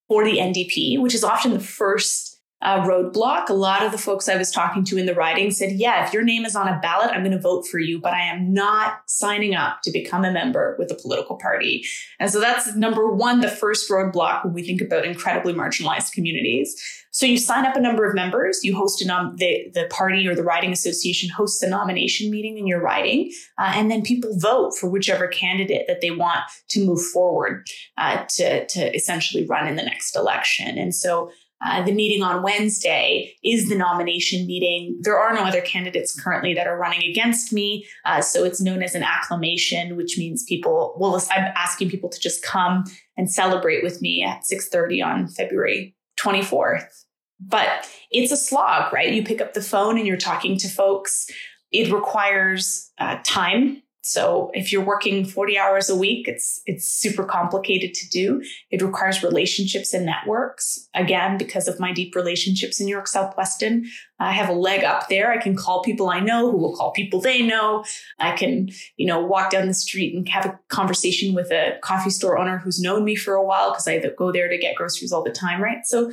for 0.07 0.25
the 0.25 0.39
NDP, 0.39 1.01
which 1.01 1.17
is 1.17 1.25
often 1.25 1.53
the 1.53 1.59
first 1.59 2.36
uh, 2.67 2.85
roadblock. 2.85 3.49
A 3.49 3.55
lot 3.55 3.85
of 3.85 3.93
the 3.93 3.99
folks 3.99 4.29
I 4.29 4.37
was 4.37 4.51
talking 4.51 4.83
to 4.87 4.99
in 4.99 5.07
the 5.07 5.15
riding 5.15 5.53
said, 5.53 5.73
Yeah, 5.73 6.05
if 6.05 6.13
your 6.13 6.25
name 6.25 6.45
is 6.45 6.57
on 6.57 6.67
a 6.67 6.81
ballot, 6.81 7.13
I'm 7.13 7.23
going 7.23 7.31
to 7.31 7.41
vote 7.41 7.65
for 7.65 7.79
you, 7.79 8.01
but 8.01 8.13
I 8.13 8.23
am 8.23 8.53
not 8.53 9.03
signing 9.07 9.55
up 9.55 9.83
to 9.83 9.93
become 9.93 10.25
a 10.25 10.33
member 10.33 10.75
with 10.77 10.91
a 10.91 10.97
political 10.97 11.37
party. 11.37 11.85
And 12.19 12.29
so 12.29 12.41
that's 12.41 12.75
number 12.75 13.09
one, 13.09 13.41
the 13.41 13.49
first 13.49 13.89
roadblock 13.89 14.45
when 14.45 14.53
we 14.53 14.65
think 14.65 14.81
about 14.81 15.05
incredibly 15.05 15.55
marginalized 15.55 16.11
communities. 16.11 16.75
So 17.13 17.25
you 17.25 17.39
sign 17.39 17.65
up 17.65 17.77
a 17.77 17.81
number 17.81 18.05
of 18.05 18.15
members, 18.15 18.61
you 18.63 18.77
host 18.77 19.01
a 19.01 19.07
nom- 19.07 19.37
the, 19.37 19.71
the 19.73 19.87
party 19.89 20.27
or 20.27 20.35
the 20.35 20.43
riding 20.43 20.73
association 20.73 21.31
hosts 21.31 21.63
a 21.63 21.69
nomination 21.69 22.31
meeting 22.31 22.59
in 22.59 22.67
your 22.67 22.83
riding, 22.83 23.33
uh, 23.59 23.73
and 23.75 23.91
then 23.91 24.03
people 24.03 24.37
vote 24.37 24.77
for 24.77 24.91
whichever 24.91 25.29
candidate 25.29 25.87
that 25.87 26.01
they 26.01 26.11
want 26.11 26.41
to 26.69 26.85
move 26.85 27.01
forward 27.01 27.67
uh, 27.97 28.25
to, 28.29 28.67
to 28.67 28.95
essentially 28.95 29.47
run 29.47 29.69
in 29.69 29.77
the 29.77 29.83
next 29.83 30.17
election. 30.17 30.77
And 30.77 30.95
so 30.95 31.31
uh, 31.65 31.83
the 31.83 31.93
meeting 31.93 32.23
on 32.23 32.43
Wednesday 32.43 33.35
is 33.43 33.69
the 33.69 33.77
nomination 33.77 34.47
meeting. 34.47 34.99
There 35.01 35.19
are 35.19 35.35
no 35.35 35.43
other 35.43 35.63
candidates 35.63 36.19
currently 36.19 36.53
that 36.55 36.67
are 36.67 36.79
running 36.79 37.09
against 37.09 37.53
me. 37.53 37.87
Uh, 38.05 38.21
so 38.21 38.45
it's 38.45 38.61
known 38.61 38.83
as 38.83 38.95
an 38.95 39.03
acclamation, 39.03 39.97
which 39.97 40.19
means 40.19 40.45
people, 40.45 40.95
well, 40.99 41.17
I'm 41.31 41.53
asking 41.57 41.91
people 41.91 42.11
to 42.11 42.21
just 42.21 42.43
come 42.43 42.85
and 43.17 43.31
celebrate 43.31 43.83
with 43.83 44.03
me 44.03 44.23
at 44.23 44.43
6.30 44.43 45.05
on 45.05 45.29
February 45.29 45.97
24th. 46.21 47.05
But 47.41 47.89
it's 48.11 48.33
a 48.33 48.37
slog, 48.37 48.93
right? 48.93 49.13
You 49.13 49.25
pick 49.25 49.41
up 49.41 49.55
the 49.55 49.63
phone 49.63 49.97
and 49.97 50.07
you're 50.07 50.17
talking 50.17 50.59
to 50.59 50.69
folks. 50.69 51.27
It 51.73 51.93
requires 51.93 52.91
uh, 52.99 53.19
time 53.25 53.83
So 54.07 54.53
if 54.55 54.71
you're 54.71 54.85
working 54.85 55.25
40 55.25 55.59
hours 55.59 55.91
a 55.91 55.97
week, 55.97 56.29
it's 56.29 56.61
it's 56.65 56.87
super 56.87 57.25
complicated 57.25 57.93
to 57.95 58.09
do. 58.09 58.41
It 58.71 58.81
requires 58.81 59.25
relationships 59.25 59.93
and 59.93 60.07
networks. 60.07 60.89
Again, 60.95 61.39
because 61.39 61.67
of 61.67 61.81
my 61.81 61.93
deep 61.93 62.15
relationships 62.15 62.81
in 62.81 62.87
York 62.87 63.09
South-Weston, 63.09 63.85
I 64.21 64.31
have 64.31 64.49
a 64.49 64.53
leg 64.53 64.85
up 64.85 65.09
there. 65.09 65.33
I 65.33 65.39
can 65.39 65.57
call 65.57 65.83
people 65.83 66.09
I 66.09 66.21
know 66.21 66.53
who 66.53 66.57
will 66.57 66.77
call 66.77 66.93
people 66.93 67.21
they 67.21 67.43
know. 67.43 67.85
I 68.21 68.37
can, 68.37 68.69
you 68.97 69.07
know, 69.07 69.21
walk 69.21 69.51
down 69.51 69.67
the 69.67 69.75
street 69.75 70.15
and 70.15 70.29
have 70.29 70.47
a 70.47 70.61
conversation 70.69 71.35
with 71.35 71.51
a 71.51 71.77
coffee 71.83 72.11
store 72.11 72.39
owner 72.39 72.59
who's 72.59 72.81
known 72.81 73.05
me 73.05 73.17
for 73.17 73.35
a 73.35 73.45
while 73.45 73.73
because 73.73 73.89
I 73.89 74.01
go 74.17 74.31
there 74.31 74.49
to 74.49 74.57
get 74.57 74.77
groceries 74.77 75.11
all 75.11 75.25
the 75.25 75.33
time, 75.33 75.61
right? 75.61 75.85
So 75.85 76.13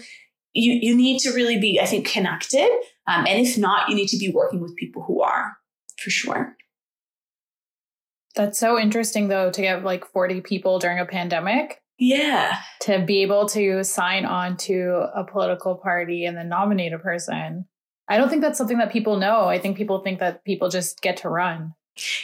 you 0.54 0.80
you 0.82 0.96
need 0.96 1.20
to 1.20 1.32
really 1.32 1.60
be, 1.60 1.80
I 1.80 1.86
think, 1.86 2.08
connected. 2.08 2.72
Um, 3.08 3.28
and 3.28 3.46
if 3.46 3.56
not, 3.56 3.90
you 3.90 3.96
need 3.96 4.08
to 4.08 4.18
be 4.18 4.30
working 4.30 4.62
with 4.62 4.76
people 4.78 5.04
who 5.04 5.22
are 5.22 5.58
for 6.00 6.10
sure. 6.10 6.58
That's 8.36 8.60
so 8.60 8.80
interesting, 8.80 9.28
though, 9.28 9.52
to 9.52 9.62
get 9.62 9.84
like 9.84 10.06
40 10.06 10.42
people 10.42 10.80
during 10.80 11.00
a 11.00 11.06
pandemic. 11.06 11.82
Yeah. 12.00 12.58
To 12.82 13.00
be 13.00 13.22
able 13.22 13.48
to 13.50 13.84
sign 13.84 14.26
on 14.26 14.58
to 14.58 15.08
a 15.14 15.24
political 15.24 15.76
party 15.76 16.26
and 16.26 16.36
then 16.36 16.50
nominate 16.50 16.94
a 16.94 17.00
person. 17.00 17.66
I 18.08 18.18
don't 18.18 18.30
think 18.30 18.42
that's 18.42 18.58
something 18.58 18.80
that 18.80 18.92
people 18.92 19.18
know. 19.18 19.46
I 19.46 19.60
think 19.60 19.78
people 19.78 20.00
think 20.00 20.20
that 20.20 20.44
people 20.44 20.70
just 20.70 21.02
get 21.02 21.18
to 21.18 21.30
run. 21.30 21.74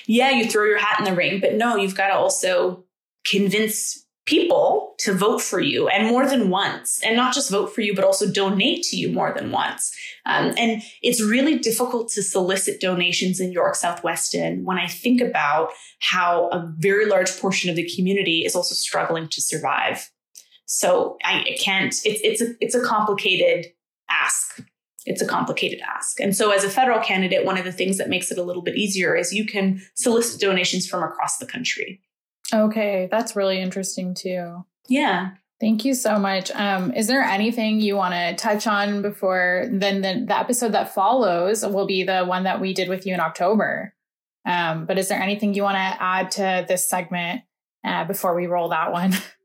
Yeah, 0.05 0.31
you 0.31 0.49
throw 0.49 0.65
your 0.65 0.79
hat 0.79 0.99
in 0.99 1.05
the 1.05 1.15
ring, 1.15 1.39
but 1.39 1.53
no, 1.53 1.75
you've 1.75 1.95
got 1.95 2.07
to 2.07 2.15
also 2.15 2.83
convince 3.25 4.05
people 4.25 4.88
to 4.99 5.13
vote 5.13 5.41
for 5.41 5.59
you 5.59 5.87
and 5.87 6.07
more 6.07 6.27
than 6.27 6.49
once 6.49 6.99
and 7.03 7.15
not 7.15 7.33
just 7.33 7.49
vote 7.49 7.73
for 7.73 7.81
you 7.81 7.95
but 7.95 8.03
also 8.03 8.29
donate 8.31 8.83
to 8.83 8.97
you 8.97 9.11
more 9.11 9.33
than 9.33 9.51
once 9.51 9.95
um, 10.25 10.53
and 10.57 10.81
it's 11.01 11.21
really 11.21 11.57
difficult 11.57 12.09
to 12.09 12.21
solicit 12.21 12.79
donations 12.79 13.39
in 13.39 13.51
york 13.51 13.75
south-weston 13.75 14.63
when 14.63 14.77
i 14.77 14.87
think 14.87 15.21
about 15.21 15.69
how 15.99 16.47
a 16.49 16.71
very 16.77 17.05
large 17.05 17.39
portion 17.39 17.69
of 17.69 17.75
the 17.75 17.89
community 17.95 18.45
is 18.45 18.55
also 18.55 18.75
struggling 18.75 19.27
to 19.27 19.41
survive 19.41 20.11
so 20.65 21.17
i, 21.23 21.41
I 21.41 21.57
can't 21.59 21.93
it's, 22.05 22.21
it's 22.21 22.41
a 22.41 22.53
it's 22.59 22.75
a 22.75 22.83
complicated 22.83 23.67
ask 24.09 24.61
it's 25.05 25.21
a 25.21 25.27
complicated 25.27 25.79
ask. 25.81 26.19
And 26.19 26.35
so, 26.35 26.51
as 26.51 26.63
a 26.63 26.69
federal 26.69 26.99
candidate, 26.99 27.45
one 27.45 27.57
of 27.57 27.63
the 27.63 27.71
things 27.71 27.97
that 27.97 28.09
makes 28.09 28.31
it 28.31 28.37
a 28.37 28.43
little 28.43 28.61
bit 28.61 28.75
easier 28.75 29.15
is 29.15 29.33
you 29.33 29.45
can 29.45 29.81
solicit 29.95 30.39
donations 30.39 30.87
from 30.87 31.03
across 31.03 31.37
the 31.37 31.45
country. 31.45 32.01
Okay, 32.53 33.07
that's 33.09 33.35
really 33.35 33.59
interesting 33.59 34.13
too. 34.13 34.65
Yeah. 34.89 35.31
Thank 35.59 35.83
you 35.83 35.93
so 35.93 36.17
much. 36.17 36.51
Um, 36.51 36.93
is 36.93 37.07
there 37.07 37.21
anything 37.21 37.81
you 37.81 37.95
want 37.95 38.13
to 38.13 38.35
touch 38.35 38.65
on 38.65 39.01
before 39.01 39.67
then 39.69 40.01
the, 40.01 40.25
the 40.25 40.37
episode 40.37 40.71
that 40.71 40.93
follows 40.93 41.65
will 41.65 41.85
be 41.85 42.03
the 42.03 42.23
one 42.23 42.43
that 42.43 42.61
we 42.61 42.73
did 42.73 42.87
with 42.87 43.05
you 43.05 43.13
in 43.13 43.19
October? 43.19 43.93
Um, 44.45 44.85
but 44.85 44.97
is 44.97 45.09
there 45.09 45.21
anything 45.21 45.53
you 45.53 45.63
want 45.63 45.75
to 45.75 46.03
add 46.03 46.31
to 46.31 46.65
this 46.67 46.87
segment 46.87 47.41
uh, 47.85 48.05
before 48.05 48.35
we 48.35 48.47
roll 48.47 48.69
that 48.69 48.91
one? 48.91 49.13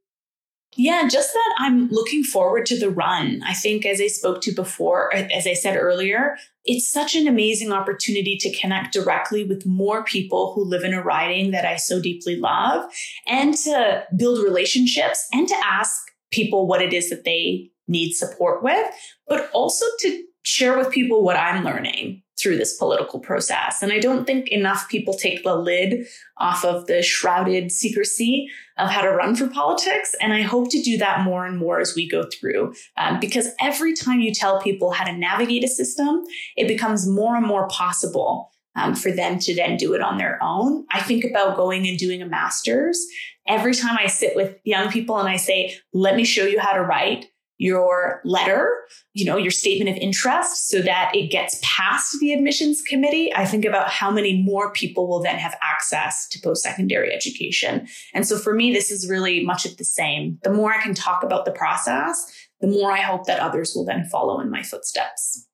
Yeah, 0.76 1.06
just 1.08 1.32
that 1.32 1.54
I'm 1.58 1.88
looking 1.88 2.24
forward 2.24 2.66
to 2.66 2.78
the 2.78 2.90
run. 2.90 3.42
I 3.46 3.54
think, 3.54 3.86
as 3.86 4.00
I 4.00 4.08
spoke 4.08 4.40
to 4.42 4.52
before, 4.52 5.14
as 5.14 5.46
I 5.46 5.54
said 5.54 5.76
earlier, 5.76 6.36
it's 6.64 6.90
such 6.90 7.14
an 7.14 7.28
amazing 7.28 7.72
opportunity 7.72 8.36
to 8.38 8.56
connect 8.56 8.92
directly 8.92 9.44
with 9.44 9.66
more 9.66 10.02
people 10.02 10.52
who 10.54 10.64
live 10.64 10.82
in 10.82 10.94
a 10.94 11.02
riding 11.02 11.52
that 11.52 11.64
I 11.64 11.76
so 11.76 12.00
deeply 12.00 12.36
love 12.36 12.90
and 13.28 13.54
to 13.58 14.04
build 14.16 14.42
relationships 14.42 15.26
and 15.32 15.46
to 15.46 15.56
ask 15.64 15.96
people 16.32 16.66
what 16.66 16.82
it 16.82 16.92
is 16.92 17.10
that 17.10 17.24
they 17.24 17.70
need 17.86 18.14
support 18.14 18.62
with, 18.62 18.86
but 19.28 19.50
also 19.52 19.86
to 20.00 20.24
share 20.42 20.76
with 20.76 20.90
people 20.90 21.22
what 21.22 21.36
I'm 21.36 21.64
learning 21.64 22.23
through 22.40 22.56
this 22.56 22.76
political 22.76 23.20
process. 23.20 23.82
And 23.82 23.92
I 23.92 24.00
don't 24.00 24.26
think 24.26 24.48
enough 24.48 24.88
people 24.88 25.14
take 25.14 25.44
the 25.44 25.56
lid 25.56 26.06
off 26.38 26.64
of 26.64 26.86
the 26.86 27.02
shrouded 27.02 27.70
secrecy 27.70 28.48
of 28.76 28.90
how 28.90 29.02
to 29.02 29.10
run 29.10 29.36
for 29.36 29.46
politics. 29.48 30.14
And 30.20 30.32
I 30.32 30.42
hope 30.42 30.70
to 30.70 30.82
do 30.82 30.98
that 30.98 31.20
more 31.20 31.46
and 31.46 31.56
more 31.58 31.78
as 31.80 31.94
we 31.94 32.08
go 32.08 32.24
through, 32.28 32.74
um, 32.96 33.20
because 33.20 33.48
every 33.60 33.94
time 33.94 34.20
you 34.20 34.34
tell 34.34 34.60
people 34.60 34.90
how 34.90 35.04
to 35.04 35.12
navigate 35.12 35.62
a 35.62 35.68
system, 35.68 36.24
it 36.56 36.66
becomes 36.66 37.08
more 37.08 37.36
and 37.36 37.46
more 37.46 37.68
possible 37.68 38.50
um, 38.76 38.94
for 38.94 39.12
them 39.12 39.38
to 39.38 39.54
then 39.54 39.76
do 39.76 39.94
it 39.94 40.00
on 40.00 40.18
their 40.18 40.38
own. 40.42 40.84
I 40.90 41.00
think 41.00 41.24
about 41.24 41.56
going 41.56 41.86
and 41.86 41.96
doing 41.96 42.20
a 42.20 42.26
master's. 42.26 43.06
Every 43.46 43.74
time 43.74 43.96
I 44.00 44.08
sit 44.08 44.34
with 44.34 44.56
young 44.64 44.90
people 44.90 45.18
and 45.18 45.28
I 45.28 45.36
say, 45.36 45.76
let 45.92 46.16
me 46.16 46.24
show 46.24 46.44
you 46.44 46.58
how 46.58 46.72
to 46.72 46.80
write, 46.80 47.26
your 47.64 48.20
letter, 48.24 48.84
you 49.14 49.24
know, 49.24 49.38
your 49.38 49.50
statement 49.50 49.88
of 49.88 49.96
interest 49.96 50.68
so 50.68 50.82
that 50.82 51.10
it 51.14 51.30
gets 51.30 51.58
past 51.62 52.14
the 52.20 52.34
admissions 52.34 52.82
committee, 52.82 53.34
I 53.34 53.46
think 53.46 53.64
about 53.64 53.88
how 53.88 54.10
many 54.10 54.42
more 54.42 54.70
people 54.70 55.08
will 55.08 55.22
then 55.22 55.38
have 55.38 55.56
access 55.62 56.28
to 56.28 56.40
post 56.40 56.62
secondary 56.62 57.10
education. 57.10 57.88
And 58.12 58.26
so 58.26 58.36
for 58.36 58.52
me, 58.52 58.70
this 58.70 58.90
is 58.90 59.08
really 59.08 59.42
much 59.46 59.64
of 59.64 59.78
the 59.78 59.84
same. 59.84 60.38
The 60.42 60.52
more 60.52 60.74
I 60.74 60.82
can 60.82 60.92
talk 60.92 61.22
about 61.22 61.46
the 61.46 61.52
process, 61.52 62.30
the 62.60 62.66
more 62.66 62.92
I 62.92 63.00
hope 63.00 63.24
that 63.24 63.40
others 63.40 63.72
will 63.74 63.86
then 63.86 64.04
follow 64.04 64.40
in 64.40 64.50
my 64.50 64.62
footsteps. 64.62 65.48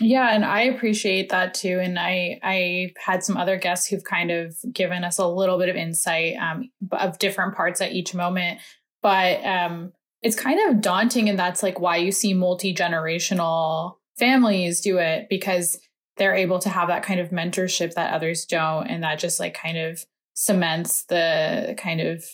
Yeah, 0.00 0.32
and 0.32 0.44
I 0.44 0.62
appreciate 0.62 1.28
that 1.28 1.54
too. 1.54 1.78
And 1.80 1.98
I 1.98 2.40
I 2.42 2.92
had 3.04 3.22
some 3.22 3.36
other 3.36 3.56
guests 3.56 3.86
who've 3.86 4.04
kind 4.04 4.30
of 4.30 4.56
given 4.72 5.04
us 5.04 5.18
a 5.18 5.26
little 5.26 5.58
bit 5.58 5.68
of 5.68 5.76
insight 5.76 6.34
um, 6.36 6.70
of 6.92 7.18
different 7.18 7.54
parts 7.54 7.80
at 7.80 7.92
each 7.92 8.14
moment. 8.14 8.60
But 9.02 9.44
um, 9.44 9.92
it's 10.22 10.36
kind 10.36 10.58
of 10.68 10.80
daunting 10.80 11.28
and 11.28 11.38
that's 11.38 11.62
like 11.62 11.80
why 11.80 11.96
you 11.96 12.12
see 12.12 12.34
multi-generational 12.34 13.96
families 14.18 14.80
do 14.80 14.98
it 14.98 15.28
because 15.28 15.78
they're 16.16 16.34
able 16.34 16.58
to 16.58 16.68
have 16.68 16.88
that 16.88 17.04
kind 17.04 17.20
of 17.20 17.30
mentorship 17.30 17.94
that 17.94 18.12
others 18.12 18.44
don't 18.44 18.88
and 18.88 19.02
that 19.02 19.18
just 19.18 19.38
like 19.38 19.54
kind 19.54 19.78
of 19.78 20.04
cements 20.34 21.04
the 21.04 21.74
kind 21.78 22.00
of 22.00 22.24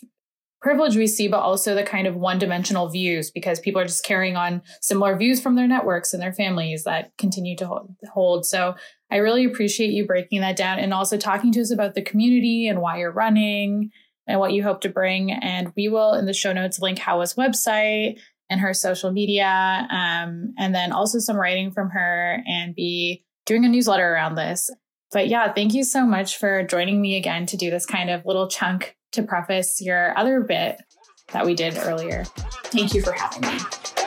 privilege 0.60 0.96
we 0.96 1.06
see 1.06 1.28
but 1.28 1.40
also 1.40 1.74
the 1.74 1.82
kind 1.82 2.06
of 2.06 2.16
one-dimensional 2.16 2.88
views 2.88 3.30
because 3.30 3.60
people 3.60 3.80
are 3.80 3.86
just 3.86 4.04
carrying 4.04 4.34
on 4.34 4.62
similar 4.80 5.14
views 5.14 5.40
from 5.40 5.56
their 5.56 5.68
networks 5.68 6.14
and 6.14 6.22
their 6.22 6.32
families 6.32 6.84
that 6.84 7.12
continue 7.18 7.54
to 7.56 7.80
hold. 8.10 8.46
So 8.46 8.74
i 9.10 9.16
really 9.16 9.44
appreciate 9.44 9.90
you 9.90 10.06
breaking 10.06 10.40
that 10.40 10.56
down 10.56 10.78
and 10.78 10.94
also 10.94 11.18
talking 11.18 11.52
to 11.52 11.60
us 11.60 11.70
about 11.70 11.94
the 11.94 12.02
community 12.02 12.66
and 12.66 12.80
why 12.80 12.98
you're 12.98 13.12
running 13.12 13.90
and 14.26 14.40
what 14.40 14.52
you 14.52 14.62
hope 14.62 14.80
to 14.82 14.88
bring. 14.88 15.30
And 15.30 15.72
we 15.76 15.88
will, 15.88 16.14
in 16.14 16.26
the 16.26 16.32
show 16.32 16.52
notes, 16.52 16.80
link 16.80 16.98
Hawa's 16.98 17.34
website 17.34 18.18
and 18.50 18.60
her 18.60 18.74
social 18.74 19.10
media, 19.10 19.86
um, 19.90 20.54
and 20.58 20.74
then 20.74 20.92
also 20.92 21.18
some 21.18 21.36
writing 21.36 21.70
from 21.72 21.90
her 21.90 22.42
and 22.46 22.74
be 22.74 23.24
doing 23.46 23.64
a 23.64 23.68
newsletter 23.68 24.12
around 24.12 24.34
this. 24.34 24.70
But 25.12 25.28
yeah, 25.28 25.52
thank 25.52 25.74
you 25.74 25.84
so 25.84 26.04
much 26.04 26.38
for 26.38 26.64
joining 26.64 27.00
me 27.00 27.16
again 27.16 27.46
to 27.46 27.56
do 27.56 27.70
this 27.70 27.86
kind 27.86 28.10
of 28.10 28.26
little 28.26 28.48
chunk 28.48 28.96
to 29.12 29.22
preface 29.22 29.80
your 29.80 30.16
other 30.18 30.40
bit 30.40 30.82
that 31.32 31.46
we 31.46 31.54
did 31.54 31.76
earlier. 31.78 32.24
Thank 32.64 32.94
you 32.94 33.02
for 33.02 33.12
having 33.12 33.42
me. 33.42 34.03